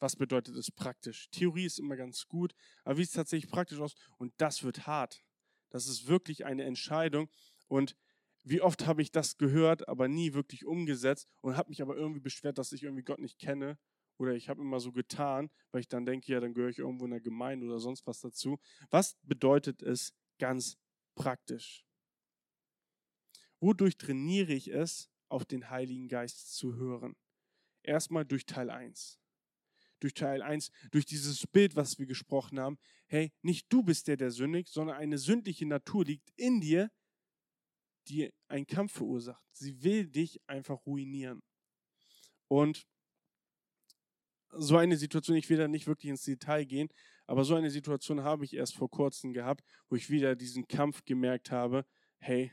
[0.00, 1.30] was bedeutet es praktisch?
[1.30, 3.94] Theorie ist immer ganz gut, aber wie sieht es tatsächlich praktisch aus?
[4.18, 5.24] Und das wird hart.
[5.70, 7.30] Das ist wirklich eine Entscheidung.
[7.68, 7.96] Und
[8.42, 12.20] wie oft habe ich das gehört, aber nie wirklich umgesetzt und habe mich aber irgendwie
[12.20, 13.78] beschwert, dass ich irgendwie Gott nicht kenne
[14.22, 17.04] oder ich habe immer so getan, weil ich dann denke, ja, dann gehöre ich irgendwo
[17.06, 18.60] in der Gemeinde oder sonst was dazu.
[18.90, 20.78] Was bedeutet es ganz
[21.16, 21.84] praktisch?
[23.60, 27.16] Wodurch trainiere ich es, auf den Heiligen Geist zu hören?
[27.82, 29.18] Erstmal durch Teil 1.
[29.98, 32.78] Durch Teil 1, durch dieses Bild, was wir gesprochen haben.
[33.08, 36.92] Hey, nicht du bist der, der sündigt, sondern eine sündliche Natur liegt in dir,
[38.06, 39.44] die einen Kampf verursacht.
[39.52, 41.42] Sie will dich einfach ruinieren.
[42.46, 42.86] Und
[44.52, 46.88] so eine Situation, ich will da nicht wirklich ins Detail gehen,
[47.26, 51.04] aber so eine Situation habe ich erst vor kurzem gehabt, wo ich wieder diesen Kampf
[51.04, 51.86] gemerkt habe,
[52.18, 52.52] hey,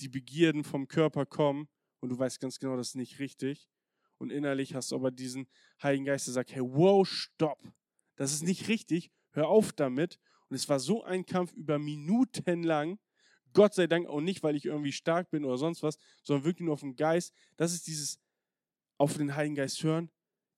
[0.00, 1.68] die Begierden vom Körper kommen
[2.00, 3.68] und du weißt ganz genau, das ist nicht richtig.
[4.16, 5.48] Und innerlich hast du aber diesen
[5.82, 7.62] Heiligen Geist, der sagt, hey, wow, stopp,
[8.16, 10.18] das ist nicht richtig, hör auf damit.
[10.48, 12.98] Und es war so ein Kampf über Minuten lang,
[13.52, 16.64] Gott sei Dank auch nicht, weil ich irgendwie stark bin oder sonst was, sondern wirklich
[16.64, 17.32] nur auf den Geist.
[17.56, 18.20] Das ist dieses
[18.98, 20.10] auf den Heiligen Geist hören,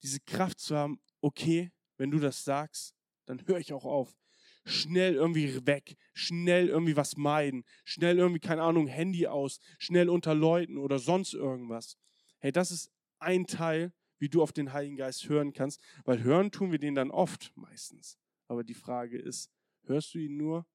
[0.03, 2.95] diese Kraft zu haben, okay, wenn du das sagst,
[3.27, 4.17] dann höre ich auch auf.
[4.65, 10.35] Schnell irgendwie weg, schnell irgendwie was meiden, schnell irgendwie, keine Ahnung, Handy aus, schnell unter
[10.35, 11.97] Leuten oder sonst irgendwas.
[12.39, 16.51] Hey, das ist ein Teil, wie du auf den Heiligen Geist hören kannst, weil hören
[16.51, 18.19] tun wir den dann oft meistens.
[18.49, 19.51] Aber die Frage ist,
[19.85, 20.67] hörst du ihn nur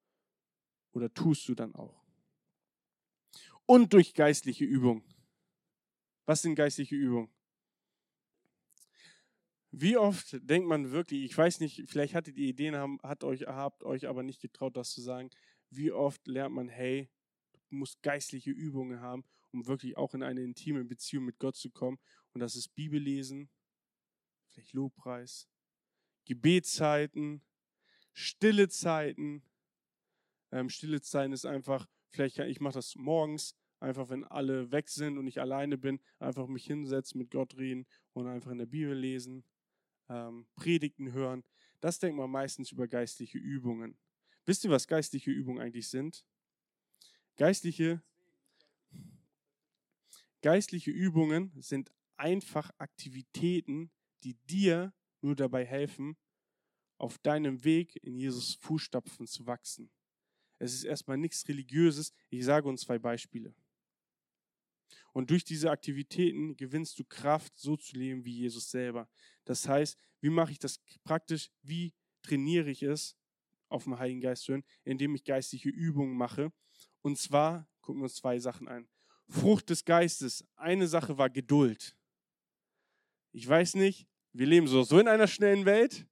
[0.93, 2.03] oder tust du dann auch?
[3.65, 5.03] Und durch geistliche Übung.
[6.25, 7.34] Was sind geistliche Übungen?
[9.77, 13.41] Wie oft denkt man wirklich, ich weiß nicht, vielleicht hattet ihr Ideen, haben, hat euch,
[13.41, 15.29] habt euch aber nicht getraut, das zu sagen.
[15.69, 17.09] Wie oft lernt man, hey,
[17.69, 21.71] du musst geistliche Übungen haben, um wirklich auch in eine intime Beziehung mit Gott zu
[21.71, 21.99] kommen.
[22.31, 23.49] Und das ist Bibellesen,
[24.47, 25.49] vielleicht Lobpreis,
[26.23, 27.41] Gebetszeiten,
[28.13, 29.43] stille Zeiten.
[30.53, 34.87] Ähm, stille Zeiten ist einfach, vielleicht kann, ich mache das morgens, einfach wenn alle weg
[34.87, 38.67] sind und ich alleine bin, einfach mich hinsetzen, mit Gott reden und einfach in der
[38.67, 39.43] Bibel lesen
[40.09, 41.43] ähm, Predigten hören.
[41.81, 43.97] Das denkt man meistens über geistliche Übungen.
[44.45, 46.25] Wisst ihr, was geistliche Übungen eigentlich sind?
[47.37, 48.01] Geistliche,
[50.41, 53.91] geistliche Übungen sind einfach Aktivitäten,
[54.23, 56.15] die dir nur dabei helfen,
[56.97, 59.89] auf deinem Weg in Jesus Fußstapfen zu wachsen.
[60.59, 62.13] Es ist erstmal nichts Religiöses.
[62.29, 63.53] Ich sage uns zwei Beispiele.
[65.15, 69.07] Und durch diese Aktivitäten gewinnst du Kraft, so zu leben wie Jesus selber.
[69.45, 71.51] Das heißt, wie mache ich das praktisch?
[71.61, 73.15] Wie trainiere ich es,
[73.69, 74.65] auf den Heiligen Geist zu hören?
[74.83, 76.51] Indem ich geistliche Übungen mache.
[77.01, 78.89] Und zwar gucken wir uns zwei Sachen an.
[79.29, 80.45] Frucht des Geistes.
[80.57, 81.95] Eine Sache war Geduld.
[83.31, 86.05] Ich weiß nicht, wir leben so, so in einer schnellen Welt.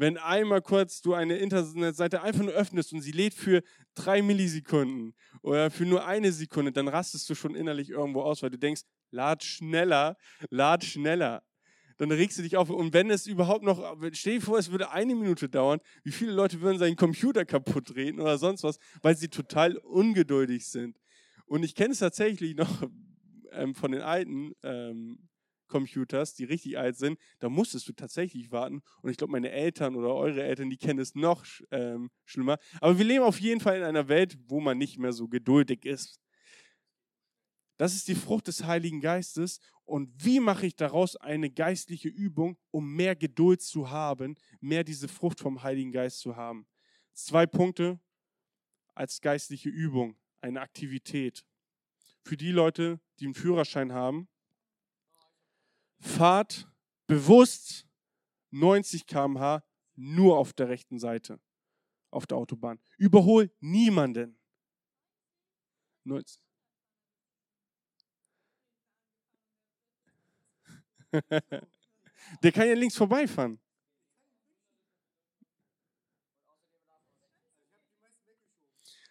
[0.00, 3.62] Wenn einmal kurz du eine Internetseite einfach nur öffnest und sie lädt für
[3.94, 8.48] drei Millisekunden oder für nur eine Sekunde, dann rastest du schon innerlich irgendwo aus, weil
[8.48, 10.16] du denkst, lad schneller,
[10.48, 11.42] lad schneller.
[11.98, 12.70] Dann regst du dich auf.
[12.70, 16.32] Und wenn es überhaupt noch, stell dir vor, es würde eine Minute dauern, wie viele
[16.32, 20.98] Leute würden seinen Computer kaputt reden oder sonst was, weil sie total ungeduldig sind.
[21.44, 22.88] Und ich kenne es tatsächlich noch
[23.52, 25.28] ähm, von den alten ähm,
[25.70, 28.82] Computers, die richtig alt sind, da musstest du tatsächlich warten.
[29.00, 32.58] Und ich glaube, meine Eltern oder eure Eltern, die kennen es noch ähm, schlimmer.
[32.80, 35.86] Aber wir leben auf jeden Fall in einer Welt, wo man nicht mehr so geduldig
[35.86, 36.20] ist.
[37.78, 39.58] Das ist die Frucht des Heiligen Geistes.
[39.84, 45.08] Und wie mache ich daraus eine geistliche Übung, um mehr Geduld zu haben, mehr diese
[45.08, 46.66] Frucht vom Heiligen Geist zu haben?
[47.14, 47.98] Zwei Punkte
[48.94, 51.44] als geistliche Übung eine Aktivität.
[52.22, 54.28] Für die Leute, die einen Führerschein haben,
[56.00, 56.68] fahrt
[57.06, 57.86] bewusst
[58.50, 59.62] 90 km/h
[59.96, 61.40] nur auf der rechten Seite
[62.10, 62.80] auf der Autobahn.
[62.98, 64.36] Überhol niemanden.
[66.04, 66.42] 90.
[72.42, 73.60] der kann ja links vorbeifahren.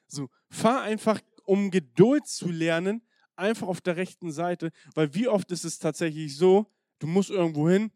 [0.08, 3.04] So, fahr einfach, um Geduld zu lernen,
[3.36, 7.70] einfach auf der rechten Seite, weil wie oft ist es tatsächlich so, du musst irgendwo
[7.70, 7.92] hin,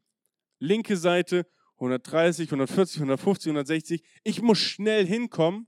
[0.60, 5.68] linke Seite, 130, 140, 150, 160, ich muss schnell hinkommen,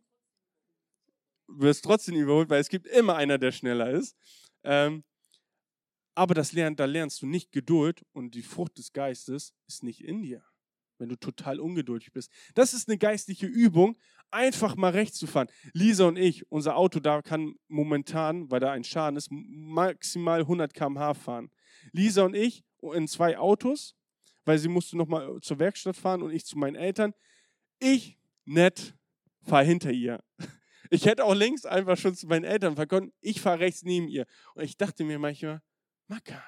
[1.47, 4.15] wirst trotzdem überholt, weil es gibt immer einer, der schneller ist.
[4.63, 5.03] Ähm,
[6.15, 10.01] aber das lernt, da lernst du nicht Geduld und die Frucht des Geistes ist nicht
[10.01, 10.43] in dir
[10.97, 12.31] wenn du total ungeduldig bist.
[12.53, 13.97] Das ist eine geistliche Übung,
[14.31, 15.47] einfach mal rechts zu fahren.
[15.73, 20.73] Lisa und ich, unser Auto da kann momentan, weil da ein Schaden ist, maximal 100
[20.73, 21.49] km/h fahren.
[21.91, 23.95] Lisa und ich in zwei Autos,
[24.45, 27.13] weil sie musste noch mal zur Werkstatt fahren und ich zu meinen Eltern.
[27.79, 28.95] Ich nett
[29.41, 30.23] fahre hinter ihr.
[30.91, 33.13] Ich hätte auch links einfach schon zu meinen Eltern fahren können.
[33.19, 34.25] Ich fahre rechts neben ihr.
[34.53, 35.61] Und ich dachte mir manchmal,
[36.07, 36.43] Macker,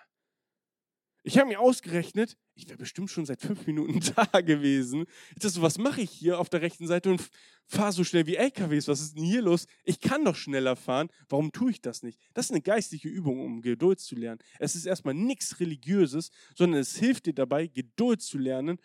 [1.28, 5.04] ich habe mir ausgerechnet, ich wäre bestimmt schon seit fünf Minuten da gewesen.
[5.32, 7.22] Ich dachte so, was mache ich hier auf der rechten Seite und
[7.66, 8.88] fahre so schnell wie LKWs?
[8.88, 9.68] Was ist denn hier los?
[9.84, 11.10] Ich kann doch schneller fahren.
[11.28, 12.18] Warum tue ich das nicht?
[12.34, 14.40] Das ist eine geistliche Übung, um Geduld zu lernen.
[14.58, 18.80] Es ist erstmal nichts Religiöses, sondern es hilft dir dabei, Geduld zu lernen,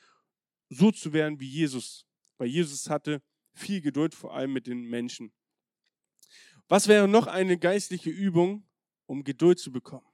[0.69, 2.07] so zu werden wie Jesus.
[2.39, 3.23] Weil Jesus hatte
[3.55, 5.33] viel Geduld, vor allem mit den Menschen.
[6.67, 8.67] Was wäre noch eine geistliche Übung,
[9.07, 10.12] um Geduld zu bekommen?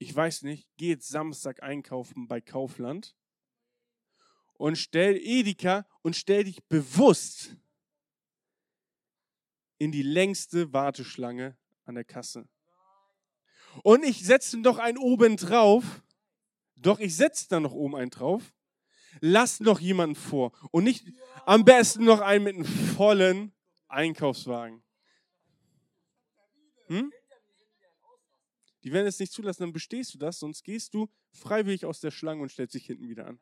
[0.00, 3.14] Ich weiß nicht, geh jetzt Samstag einkaufen bei Kaufland
[4.54, 7.54] und stell Edeka und stell dich bewusst
[9.76, 12.48] in die längste Warteschlange an der Kasse.
[13.82, 16.02] Und ich setze noch einen oben drauf.
[16.76, 18.54] Doch ich setze da noch oben einen drauf.
[19.20, 20.52] Lass noch jemanden vor.
[20.70, 21.06] Und nicht
[21.44, 23.52] am besten noch einen mit einem vollen
[23.88, 24.82] Einkaufswagen.
[26.86, 27.12] Hm?
[28.84, 32.10] Die werden es nicht zulassen, dann bestehst du das, sonst gehst du freiwillig aus der
[32.10, 33.40] Schlange und stellst dich hinten wieder an.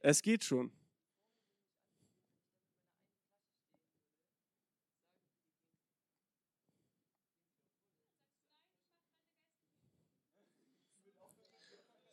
[0.00, 0.72] Es geht schon.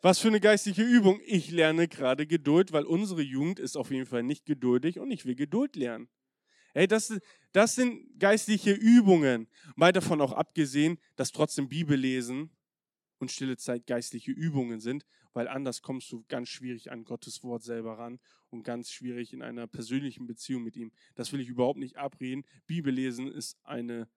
[0.02, 1.20] Was für eine geistliche Übung.
[1.26, 5.26] Ich lerne gerade Geduld, weil unsere Jugend ist auf jeden Fall nicht geduldig und ich
[5.26, 6.08] will Geduld lernen.
[6.78, 7.12] Hey, das,
[7.54, 9.48] das sind geistliche Übungen.
[9.76, 12.52] Mal davon auch abgesehen, dass trotzdem Bibellesen
[13.18, 17.64] und stille Zeit geistliche Übungen sind, weil anders kommst du ganz schwierig an Gottes Wort
[17.64, 18.20] selber ran
[18.52, 20.92] und ganz schwierig in einer persönlichen Beziehung mit ihm.
[21.16, 22.46] Das will ich überhaupt nicht abreden.
[22.68, 24.08] Bibellesen ist eine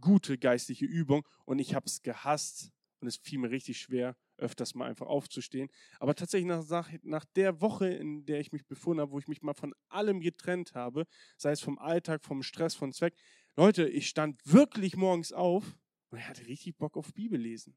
[0.00, 2.70] gute geistliche Übung und ich habe es gehasst
[3.00, 5.68] und es fiel mir richtig schwer, öfters mal einfach aufzustehen.
[6.00, 9.42] Aber tatsächlich nach, nach der Woche, in der ich mich befunden habe, wo ich mich
[9.42, 11.06] mal von allem getrennt habe,
[11.36, 13.14] sei es vom Alltag, vom Stress, vom Zweck,
[13.56, 15.78] Leute, ich stand wirklich morgens auf
[16.10, 17.76] und ich hatte richtig Bock auf Bibellesen.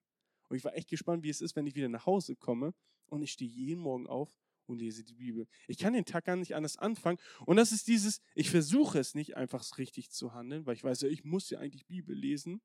[0.49, 2.73] Und ich war echt gespannt, wie es ist, wenn ich wieder nach Hause komme
[3.07, 5.47] und ich stehe jeden Morgen auf und lese die Bibel.
[5.67, 7.19] Ich kann den Tag gar nicht anders anfangen.
[7.45, 11.01] Und das ist dieses, ich versuche es nicht einfach richtig zu handeln, weil ich weiß
[11.01, 12.61] ja, ich muss ja eigentlich Bibel lesen,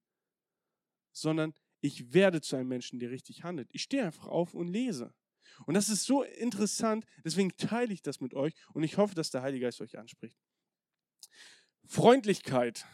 [1.12, 3.68] sondern ich werde zu einem Menschen, der richtig handelt.
[3.72, 5.12] Ich stehe einfach auf und lese.
[5.66, 9.30] Und das ist so interessant, deswegen teile ich das mit euch und ich hoffe, dass
[9.30, 10.38] der Heilige Geist euch anspricht.
[11.84, 12.86] Freundlichkeit.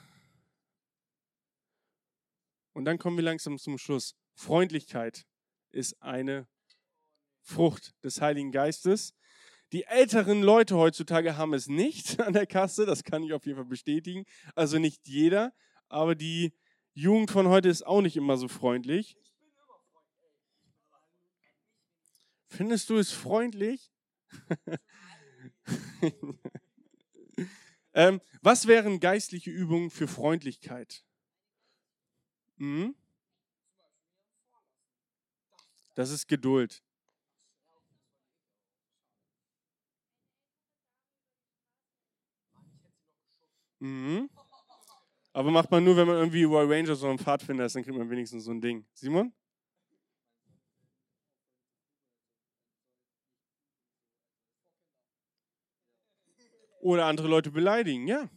[2.73, 4.17] Und dann kommen wir langsam zum Schluss.
[4.35, 5.27] Freundlichkeit
[5.71, 6.49] ist eine
[7.43, 9.15] Frucht des Heiligen Geistes.
[9.73, 13.57] Die älteren Leute heutzutage haben es nicht an der Kasse, das kann ich auf jeden
[13.57, 14.25] Fall bestätigen.
[14.55, 15.53] Also nicht jeder,
[15.89, 16.55] aber die
[17.01, 19.17] Jugend von heute ist auch nicht immer so freundlich.
[22.49, 23.93] Findest du es freundlich?
[27.95, 31.05] ähm, was wären geistliche Übungen für Freundlichkeit?
[32.57, 32.97] Mhm.
[35.95, 36.83] Das ist Geduld.
[43.79, 44.29] Mhm.
[45.39, 47.97] Aber macht man nur, wenn man irgendwie Roy Ranger so ein Pfadfinder ist, dann kriegt
[47.97, 48.85] man wenigstens so ein Ding.
[48.93, 49.33] Simon?
[56.81, 58.29] Oder andere Leute beleidigen, ja.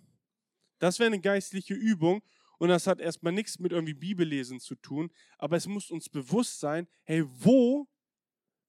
[0.78, 2.22] Das wäre eine geistliche Übung
[2.60, 6.60] und das hat erstmal nichts mit irgendwie Bibellesen zu tun, aber es muss uns bewusst
[6.60, 7.88] sein, hey, wo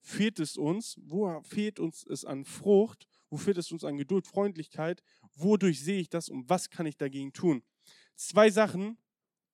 [0.01, 0.99] fehlt es uns?
[1.03, 3.05] Wo fehlt uns es an Frucht?
[3.29, 5.03] Wo fehlt es uns an Geduld, Freundlichkeit?
[5.35, 7.63] Wodurch sehe ich das und was kann ich dagegen tun?
[8.15, 8.97] Zwei Sachen,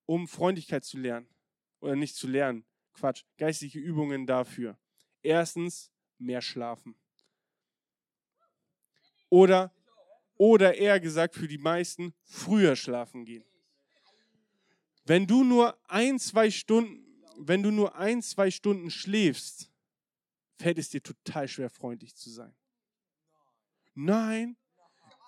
[0.06, 1.28] um Freundlichkeit zu lernen.
[1.80, 2.66] Oder nicht zu lernen.
[2.94, 3.24] Quatsch.
[3.38, 4.78] Geistliche Übungen dafür.
[5.22, 6.96] Erstens, mehr schlafen.
[9.30, 9.74] Oder,
[10.36, 13.46] oder eher gesagt für die meisten, früher schlafen gehen.
[15.06, 17.06] Wenn du nur ein, zwei Stunden,
[17.38, 19.72] wenn du nur ein, zwei Stunden schläfst,
[20.58, 22.54] fällt es dir total schwer, freundlich zu sein.
[23.96, 24.58] Nein.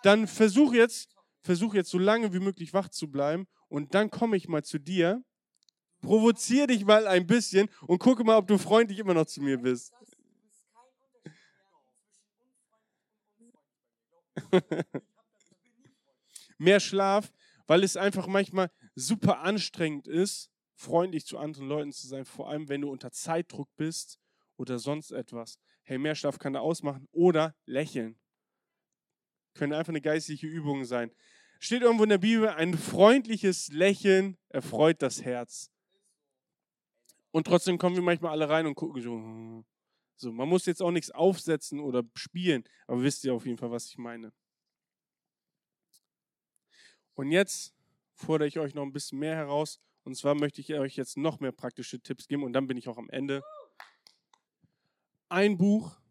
[0.03, 1.09] Dann versuch jetzt,
[1.41, 4.79] versuch jetzt so lange wie möglich wach zu bleiben und dann komme ich mal zu
[4.79, 5.23] dir,
[6.01, 9.57] provoziere dich mal ein bisschen und gucke mal, ob du freundlich immer noch zu mir
[9.57, 9.93] bist.
[16.57, 17.31] Mehr Schlaf,
[17.67, 22.69] weil es einfach manchmal super anstrengend ist, freundlich zu anderen Leuten zu sein, vor allem
[22.69, 24.19] wenn du unter Zeitdruck bist
[24.57, 25.59] oder sonst etwas.
[25.83, 28.19] Hey, mehr Schlaf kann da ausmachen oder lächeln.
[29.53, 31.11] Können einfach eine geistliche Übung sein.
[31.63, 35.69] Steht irgendwo in der Bibel, ein freundliches Lächeln erfreut das Herz.
[37.29, 39.63] Und trotzdem kommen wir manchmal alle rein und gucken so.
[40.15, 43.69] So, man muss jetzt auch nichts aufsetzen oder spielen, aber wisst ihr auf jeden Fall,
[43.69, 44.33] was ich meine.
[47.13, 47.75] Und jetzt
[48.15, 49.79] fordere ich euch noch ein bisschen mehr heraus.
[50.03, 52.87] Und zwar möchte ich euch jetzt noch mehr praktische Tipps geben und dann bin ich
[52.87, 53.43] auch am Ende.
[55.29, 56.01] Ein Buch,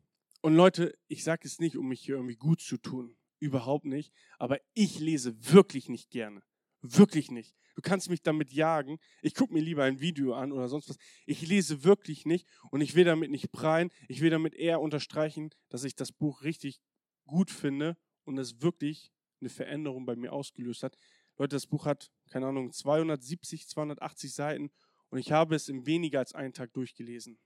[0.42, 3.16] und Leute, ich sage es nicht, um mich hier irgendwie gut zu tun.
[3.40, 4.12] Überhaupt nicht.
[4.38, 6.42] Aber ich lese wirklich nicht gerne.
[6.82, 7.56] Wirklich nicht.
[7.74, 8.98] Du kannst mich damit jagen.
[9.22, 10.96] Ich gucke mir lieber ein Video an oder sonst was.
[11.26, 13.90] Ich lese wirklich nicht und ich will damit nicht prallen.
[14.08, 16.80] Ich will damit eher unterstreichen, dass ich das Buch richtig
[17.26, 20.96] gut finde und es wirklich eine Veränderung bei mir ausgelöst hat.
[21.38, 24.70] Leute, das Buch hat, keine Ahnung, 270, 280 Seiten
[25.08, 27.38] und ich habe es in weniger als einen Tag durchgelesen.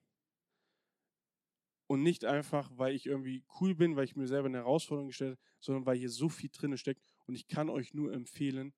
[1.86, 5.32] Und nicht einfach, weil ich irgendwie cool bin, weil ich mir selber eine Herausforderung gestellt
[5.32, 7.02] habe, sondern weil hier so viel drin steckt.
[7.26, 8.72] Und ich kann euch nur empfehlen,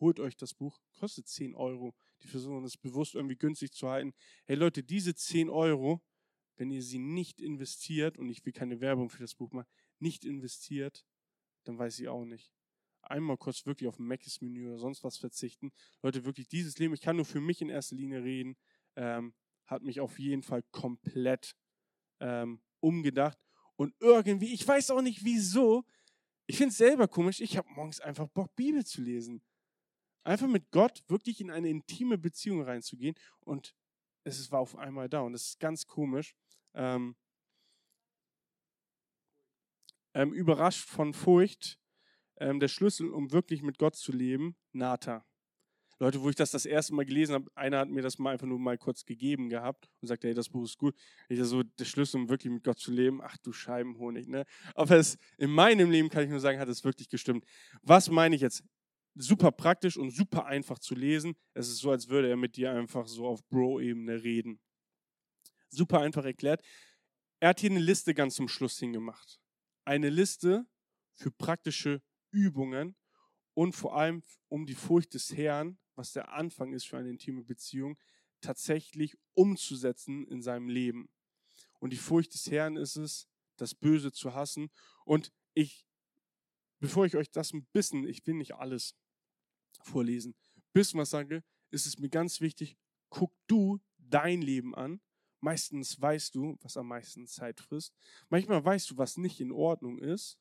[0.00, 1.94] holt euch das Buch, kostet 10 Euro.
[2.22, 4.12] Die versuchen es bewusst irgendwie günstig zu halten.
[4.44, 6.02] Hey Leute, diese 10 Euro,
[6.56, 9.68] wenn ihr sie nicht investiert, und ich will keine Werbung für das Buch machen,
[10.00, 11.06] nicht investiert,
[11.64, 12.50] dann weiß ich auch nicht.
[13.02, 15.72] Einmal kurz wirklich auf ein Macis-Menü oder sonst was verzichten.
[16.02, 18.56] Leute, wirklich dieses Leben, ich kann nur für mich in erster Linie reden,
[18.96, 19.34] ähm,
[19.66, 21.54] hat mich auf jeden Fall komplett
[22.20, 23.38] ähm, umgedacht.
[23.76, 25.84] Und irgendwie, ich weiß auch nicht wieso,
[26.46, 29.42] ich finde es selber komisch, ich habe morgens einfach Bock, Bibel zu lesen.
[30.24, 33.74] Einfach mit Gott wirklich in eine intime Beziehung reinzugehen und
[34.24, 36.34] es war auf einmal da und das ist ganz komisch.
[36.74, 37.16] Ähm,
[40.14, 41.78] ähm, überrascht von Furcht,
[42.36, 45.24] ähm, der Schlüssel, um wirklich mit Gott zu leben, Nata.
[46.00, 48.46] Leute, wo ich das das erste Mal gelesen habe, einer hat mir das mal einfach
[48.46, 50.94] nur mal kurz gegeben gehabt und sagte, hey, das Buch ist gut.
[51.28, 54.44] Ich so, der Schlüssel, um wirklich mit Gott zu leben, ach du Scheibenhonig, ne?
[54.74, 57.44] Aber es, in meinem Leben kann ich nur sagen, hat es wirklich gestimmt.
[57.82, 58.62] Was meine ich jetzt?
[59.16, 61.34] Super praktisch und super einfach zu lesen.
[61.54, 64.60] Es ist so, als würde er mit dir einfach so auf Bro-Ebene reden.
[65.68, 66.64] Super einfach erklärt.
[67.40, 69.40] Er hat hier eine Liste ganz zum Schluss hingemacht.
[69.84, 70.64] Eine Liste
[71.14, 72.94] für praktische Übungen
[73.54, 77.42] und vor allem um die Furcht des Herrn was der Anfang ist für eine intime
[77.42, 77.98] Beziehung,
[78.40, 81.10] tatsächlich umzusetzen in seinem Leben.
[81.80, 84.70] Und die Furcht des Herrn ist es, das Böse zu hassen.
[85.04, 85.86] Und ich,
[86.78, 88.96] bevor ich euch das ein bisschen, ich will nicht alles
[89.82, 90.34] vorlesen,
[90.72, 92.76] bisschen was sage, ist es mir ganz wichtig,
[93.08, 95.00] guck du dein Leben an.
[95.40, 97.94] Meistens weißt du, was am meisten Zeit frisst.
[98.28, 100.38] Manchmal weißt du, was nicht in Ordnung ist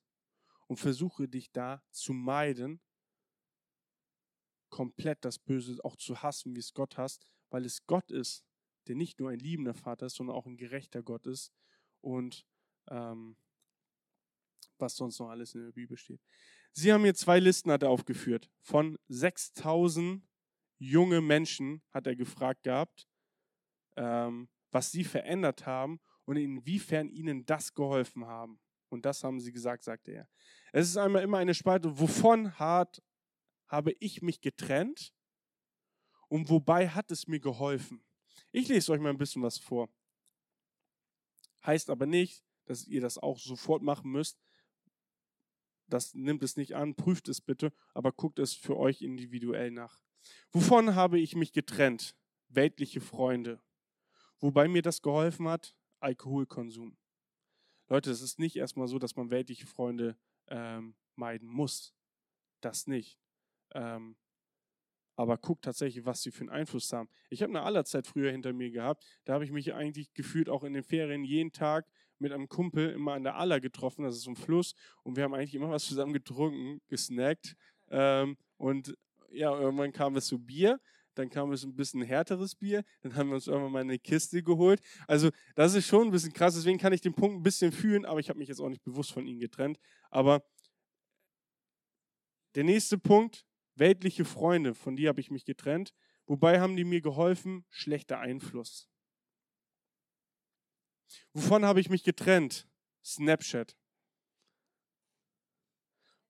[0.68, 2.82] und versuche dich da zu meiden
[4.70, 8.46] komplett das Böse auch zu hassen, wie es Gott hasst, weil es Gott ist,
[8.88, 11.54] der nicht nur ein liebender Vater ist, sondern auch ein gerechter Gott ist
[12.02, 12.46] und
[12.90, 13.38] ähm,
[14.78, 16.22] was sonst noch alles in der Bibel steht.
[16.72, 18.52] Sie haben hier zwei Listen, hat er aufgeführt.
[18.62, 20.24] Von 6000
[20.78, 23.08] junge Menschen hat er gefragt gehabt,
[23.96, 28.60] ähm, was sie verändert haben und inwiefern ihnen das geholfen haben.
[28.90, 30.30] Und das haben sie gesagt, sagte er.
[30.72, 33.02] Es ist einmal immer eine Spalte, wovon hat,
[33.68, 35.14] habe ich mich getrennt
[36.28, 38.04] und wobei hat es mir geholfen.
[38.52, 39.90] Ich lese euch mal ein bisschen was vor.
[41.66, 44.40] Heißt aber nicht, dass ihr das auch sofort machen müsst.
[45.88, 50.02] Das nimmt es nicht an, prüft es bitte, aber guckt es für euch individuell nach.
[50.52, 52.16] Wovon habe ich mich getrennt?
[52.50, 53.62] Weltliche Freunde.
[54.40, 56.98] Wobei mir das geholfen hat, Alkoholkonsum.
[57.88, 61.94] Leute, es ist nicht erstmal so, dass man weltliche Freunde ähm, meiden muss.
[62.60, 63.18] Das nicht.
[63.74, 64.16] Ähm,
[65.16, 67.10] aber guckt tatsächlich, was sie für einen Einfluss haben.
[67.30, 69.04] Ich habe eine Allerzeit früher hinter mir gehabt.
[69.26, 71.88] Da habe ich mich eigentlich gefühlt auch in den Ferien jeden Tag
[72.20, 74.04] mit einem Kumpel immer an der Aller getroffen.
[74.04, 74.76] Das ist so ein Fluss.
[75.04, 77.56] Und wir haben eigentlich immer was zusammen getrunken, gesnackt.
[77.90, 78.96] Ähm, und
[79.32, 80.80] ja, irgendwann kam es zu Bier
[81.18, 84.44] dann kam es ein bisschen härteres Bier, dann haben wir uns irgendwann mal eine Kiste
[84.44, 84.82] geholt.
[85.08, 88.06] Also das ist schon ein bisschen krass, deswegen kann ich den Punkt ein bisschen fühlen,
[88.06, 89.80] aber ich habe mich jetzt auch nicht bewusst von ihnen getrennt.
[90.10, 90.44] Aber
[92.56, 93.46] der nächste Punkt,
[93.80, 95.94] weltliche Freunde, von die habe ich mich getrennt.
[96.26, 97.66] Wobei haben die mir geholfen?
[97.70, 98.90] Schlechter Einfluss.
[101.34, 102.68] Wovon habe ich mich getrennt?
[103.04, 103.78] Snapchat.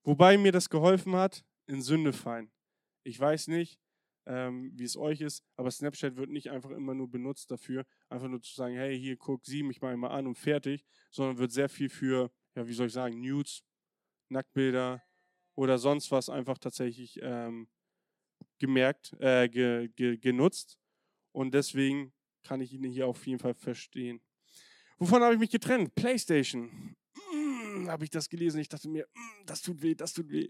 [0.03, 1.43] Wobei mir das geholfen hat?
[1.65, 2.51] In Sünde fallen.
[3.03, 3.79] Ich weiß nicht,
[4.25, 5.43] ähm, wie es euch ist.
[5.55, 9.17] Aber Snapchat wird nicht einfach immer nur benutzt dafür, einfach nur zu sagen, hey, hier
[9.17, 12.73] guck, sieh mich mal einmal an und fertig, sondern wird sehr viel für, ja, wie
[12.73, 13.63] soll ich sagen, Nudes,
[14.29, 15.03] Nacktbilder
[15.57, 17.67] oder sonst was einfach tatsächlich ähm,
[18.59, 20.77] gemerkt, äh, ge, ge, genutzt.
[21.31, 24.21] Und deswegen kann ich ihn hier auf jeden Fall verstehen.
[24.99, 25.95] Wovon habe ich mich getrennt?
[25.95, 26.95] PlayStation.
[27.33, 28.59] Mm, habe ich das gelesen?
[28.59, 30.47] Ich dachte mir, mm, das tut weh, das tut weh.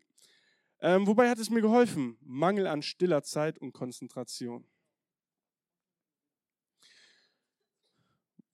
[0.82, 2.18] Ähm, wobei hat es mir geholfen?
[2.22, 4.68] Mangel an stiller Zeit und Konzentration.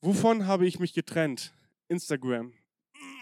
[0.02, 1.52] Wovon habe ich mich getrennt?
[1.88, 2.54] Instagram.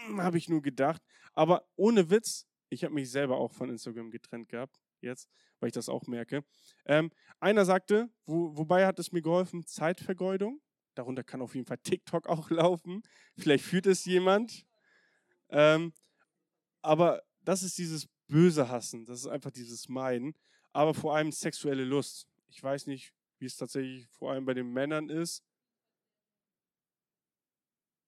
[0.06, 1.00] Hm, habe ich nur gedacht.
[1.32, 5.28] Aber ohne Witz, ich habe mich selber auch von Instagram getrennt gehabt, jetzt,
[5.60, 6.42] weil ich das auch merke.
[6.86, 9.66] Ähm, einer sagte, wo, wobei hat es mir geholfen?
[9.66, 10.60] Zeitvergeudung.
[10.94, 13.02] Darunter kann auf jeden Fall TikTok auch laufen.
[13.36, 14.64] Vielleicht führt es jemand.
[15.50, 15.92] Ähm,
[16.80, 19.04] aber das ist dieses Böse hassen.
[19.04, 20.34] Das ist einfach dieses Meiden.
[20.72, 22.26] Aber vor allem sexuelle Lust.
[22.48, 25.44] Ich weiß nicht, wie es tatsächlich vor allem bei den Männern ist.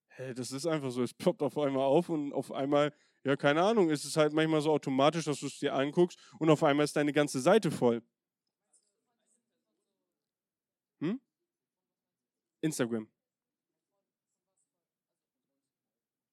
[0.08, 1.02] Hey, das ist einfach so.
[1.02, 2.94] Es ploppt auf einmal auf und auf einmal,
[3.24, 6.50] ja, keine Ahnung, ist es halt manchmal so automatisch, dass du es dir anguckst und
[6.50, 8.02] auf einmal ist deine ganze Seite voll.
[11.00, 11.20] Hm?
[12.60, 13.08] Instagram.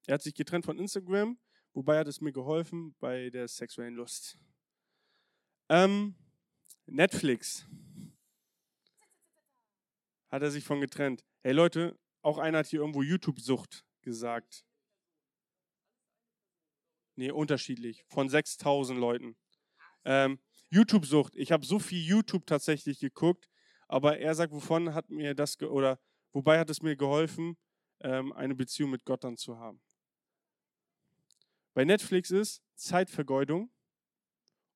[0.07, 1.37] Er hat sich getrennt von Instagram
[1.73, 4.37] Wobei hat es mir geholfen bei der sexuellen Lust.
[5.69, 6.15] Ähm,
[6.85, 7.65] Netflix.
[10.29, 11.23] Hat er sich von getrennt.
[11.43, 14.65] Hey Leute, auch einer hat hier irgendwo YouTube-Sucht gesagt.
[17.16, 18.03] Nee, unterschiedlich.
[18.07, 19.36] Von 6000 Leuten.
[20.05, 20.39] Ähm,
[20.70, 21.36] YouTube-Sucht.
[21.36, 23.49] Ich habe so viel YouTube tatsächlich geguckt,
[23.88, 25.99] aber er sagt, wovon hat mir das, oder
[26.32, 27.57] wobei hat es mir geholfen,
[27.99, 29.82] ähm, eine Beziehung mit Gott dann zu haben
[31.74, 33.70] bei Netflix ist Zeitvergeudung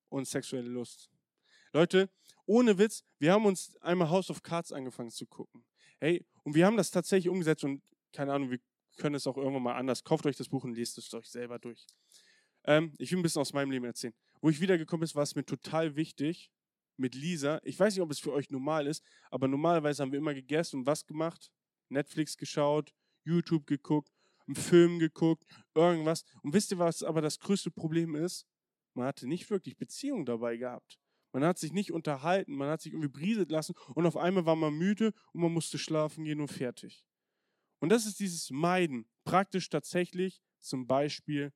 [0.08, 1.10] und sexuelle Lust.
[1.72, 2.08] Leute,
[2.46, 5.64] ohne Witz, wir haben uns einmal House of Cards angefangen zu gucken.
[5.98, 7.82] Hey, und wir haben das tatsächlich umgesetzt und
[8.12, 8.60] keine Ahnung, wir
[8.96, 10.04] können es auch irgendwann mal anders.
[10.04, 11.84] Kauft euch das Buch und lest es euch selber durch.
[12.66, 14.14] Ähm, ich will ein bisschen aus meinem Leben erzählen.
[14.40, 16.50] Wo ich wiedergekommen bin, war es mir total wichtig
[16.96, 17.60] mit Lisa.
[17.62, 20.80] Ich weiß nicht, ob es für euch normal ist, aber normalerweise haben wir immer gegessen
[20.80, 21.50] und was gemacht?
[21.88, 22.92] Netflix geschaut,
[23.24, 24.10] YouTube geguckt
[24.46, 25.44] einen Film geguckt,
[25.74, 26.24] irgendwas.
[26.42, 28.46] Und wisst ihr, was aber das größte Problem ist?
[28.94, 30.98] Man hatte nicht wirklich Beziehung dabei gehabt.
[31.32, 34.56] Man hat sich nicht unterhalten, man hat sich irgendwie brieselt lassen und auf einmal war
[34.56, 37.04] man müde und man musste schlafen gehen und fertig.
[37.80, 39.06] Und das ist dieses Meiden.
[39.24, 41.52] Praktisch tatsächlich zum Beispiel,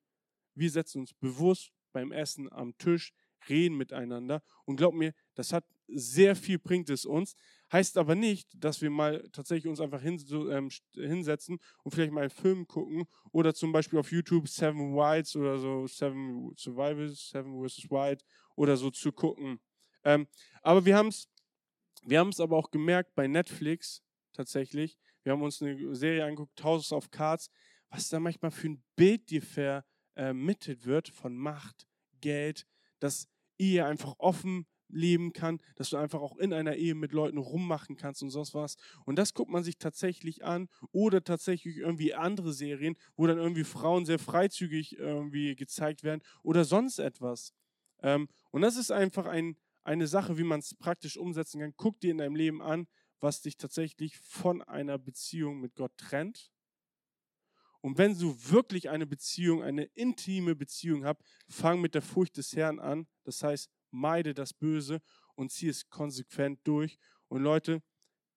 [0.61, 3.12] wir setzen uns bewusst beim Essen am Tisch,
[3.48, 7.34] reden miteinander und glaub mir, das hat sehr viel bringt es uns.
[7.72, 12.30] Heißt aber nicht, dass wir mal tatsächlich uns einfach ähm, hinsetzen und vielleicht mal einen
[12.30, 17.90] Film gucken oder zum Beispiel auf YouTube Seven Whites oder so Seven Survivors, Seven vs.
[17.90, 18.24] White
[18.56, 19.61] oder so zu gucken.
[20.04, 20.26] Ähm,
[20.62, 21.28] aber wir haben es
[22.02, 24.02] wir aber auch gemerkt bei Netflix
[24.32, 24.96] tatsächlich.
[25.22, 27.50] Wir haben uns eine Serie angeguckt, Houses of Cards,
[27.90, 29.42] was da manchmal für ein Bild dir
[30.20, 31.86] vermittelt wird von Macht,
[32.20, 32.66] Geld,
[32.98, 37.38] dass Ehe einfach offen leben kann, dass du einfach auch in einer Ehe mit Leuten
[37.38, 38.76] rummachen kannst und sonst was.
[39.06, 43.64] Und das guckt man sich tatsächlich an oder tatsächlich irgendwie andere Serien, wo dann irgendwie
[43.64, 47.54] Frauen sehr freizügig irgendwie gezeigt werden oder sonst etwas.
[48.02, 51.74] Ähm, und das ist einfach ein, eine Sache, wie man es praktisch umsetzen kann.
[51.78, 52.88] Guck dir in deinem Leben an,
[53.20, 56.50] was dich tatsächlich von einer Beziehung mit Gott trennt.
[57.83, 62.55] Und wenn du wirklich eine Beziehung, eine intime Beziehung hast, fang mit der Furcht des
[62.55, 63.07] Herrn an.
[63.24, 65.01] Das heißt, meide das Böse
[65.35, 66.99] und zieh es konsequent durch.
[67.28, 67.83] Und Leute,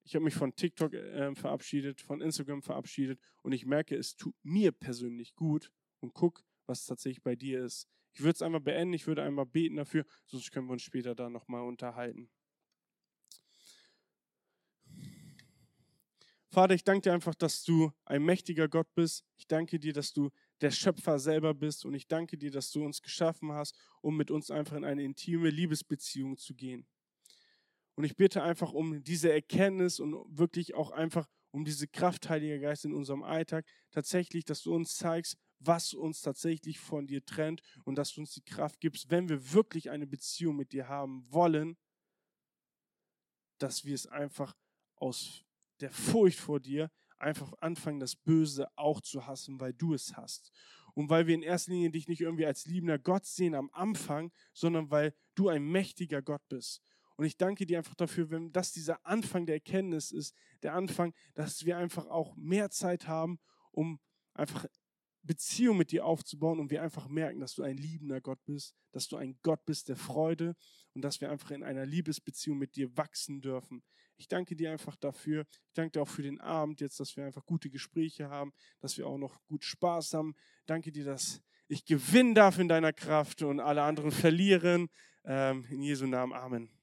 [0.06, 4.36] ich habe mich von TikTok äh, verabschiedet, von Instagram verabschiedet und ich merke, es tut
[4.44, 7.88] mir persönlich gut und guck, was tatsächlich bei dir ist.
[8.14, 11.16] Ich würde es einmal beenden, ich würde einmal beten dafür, sonst können wir uns später
[11.16, 12.30] da nochmal unterhalten.
[16.54, 19.26] Vater, ich danke dir einfach, dass du ein mächtiger Gott bist.
[19.38, 20.30] Ich danke dir, dass du
[20.62, 21.84] der Schöpfer selber bist.
[21.84, 25.02] Und ich danke dir, dass du uns geschaffen hast, um mit uns einfach in eine
[25.02, 26.86] intime Liebesbeziehung zu gehen.
[27.96, 32.60] Und ich bitte einfach um diese Erkenntnis und wirklich auch einfach um diese Kraft, Heiliger
[32.60, 33.66] Geist, in unserem Alltag.
[33.90, 38.32] Tatsächlich, dass du uns zeigst, was uns tatsächlich von dir trennt und dass du uns
[38.32, 41.78] die Kraft gibst, wenn wir wirklich eine Beziehung mit dir haben wollen,
[43.58, 44.56] dass wir es einfach
[44.98, 45.44] aus
[45.84, 50.52] der Furcht vor dir einfach anfangen, das Böse auch zu hassen, weil du es hast.
[50.94, 54.32] Und weil wir in erster Linie dich nicht irgendwie als liebender Gott sehen am Anfang,
[54.54, 56.82] sondern weil du ein mächtiger Gott bist.
[57.16, 61.14] Und ich danke dir einfach dafür, wenn das dieser Anfang der Erkenntnis ist, der Anfang,
[61.36, 63.40] dass wir einfach auch mehr Zeit haben,
[63.72, 64.00] um
[64.34, 64.66] einfach
[65.24, 69.08] Beziehung mit dir aufzubauen und wir einfach merken, dass du ein liebender Gott bist, dass
[69.08, 70.56] du ein Gott bist der Freude
[70.94, 73.84] und dass wir einfach in einer Liebesbeziehung mit dir wachsen dürfen.
[74.18, 75.46] Ich danke dir einfach dafür.
[75.68, 78.98] Ich danke dir auch für den Abend jetzt, dass wir einfach gute Gespräche haben, dass
[78.98, 80.36] wir auch noch gut Spaß haben.
[80.66, 84.90] Danke dir, dass ich gewinnen darf in deiner Kraft und alle anderen verlieren.
[85.26, 86.34] Ähm, in Jesu Namen.
[86.34, 86.83] Amen.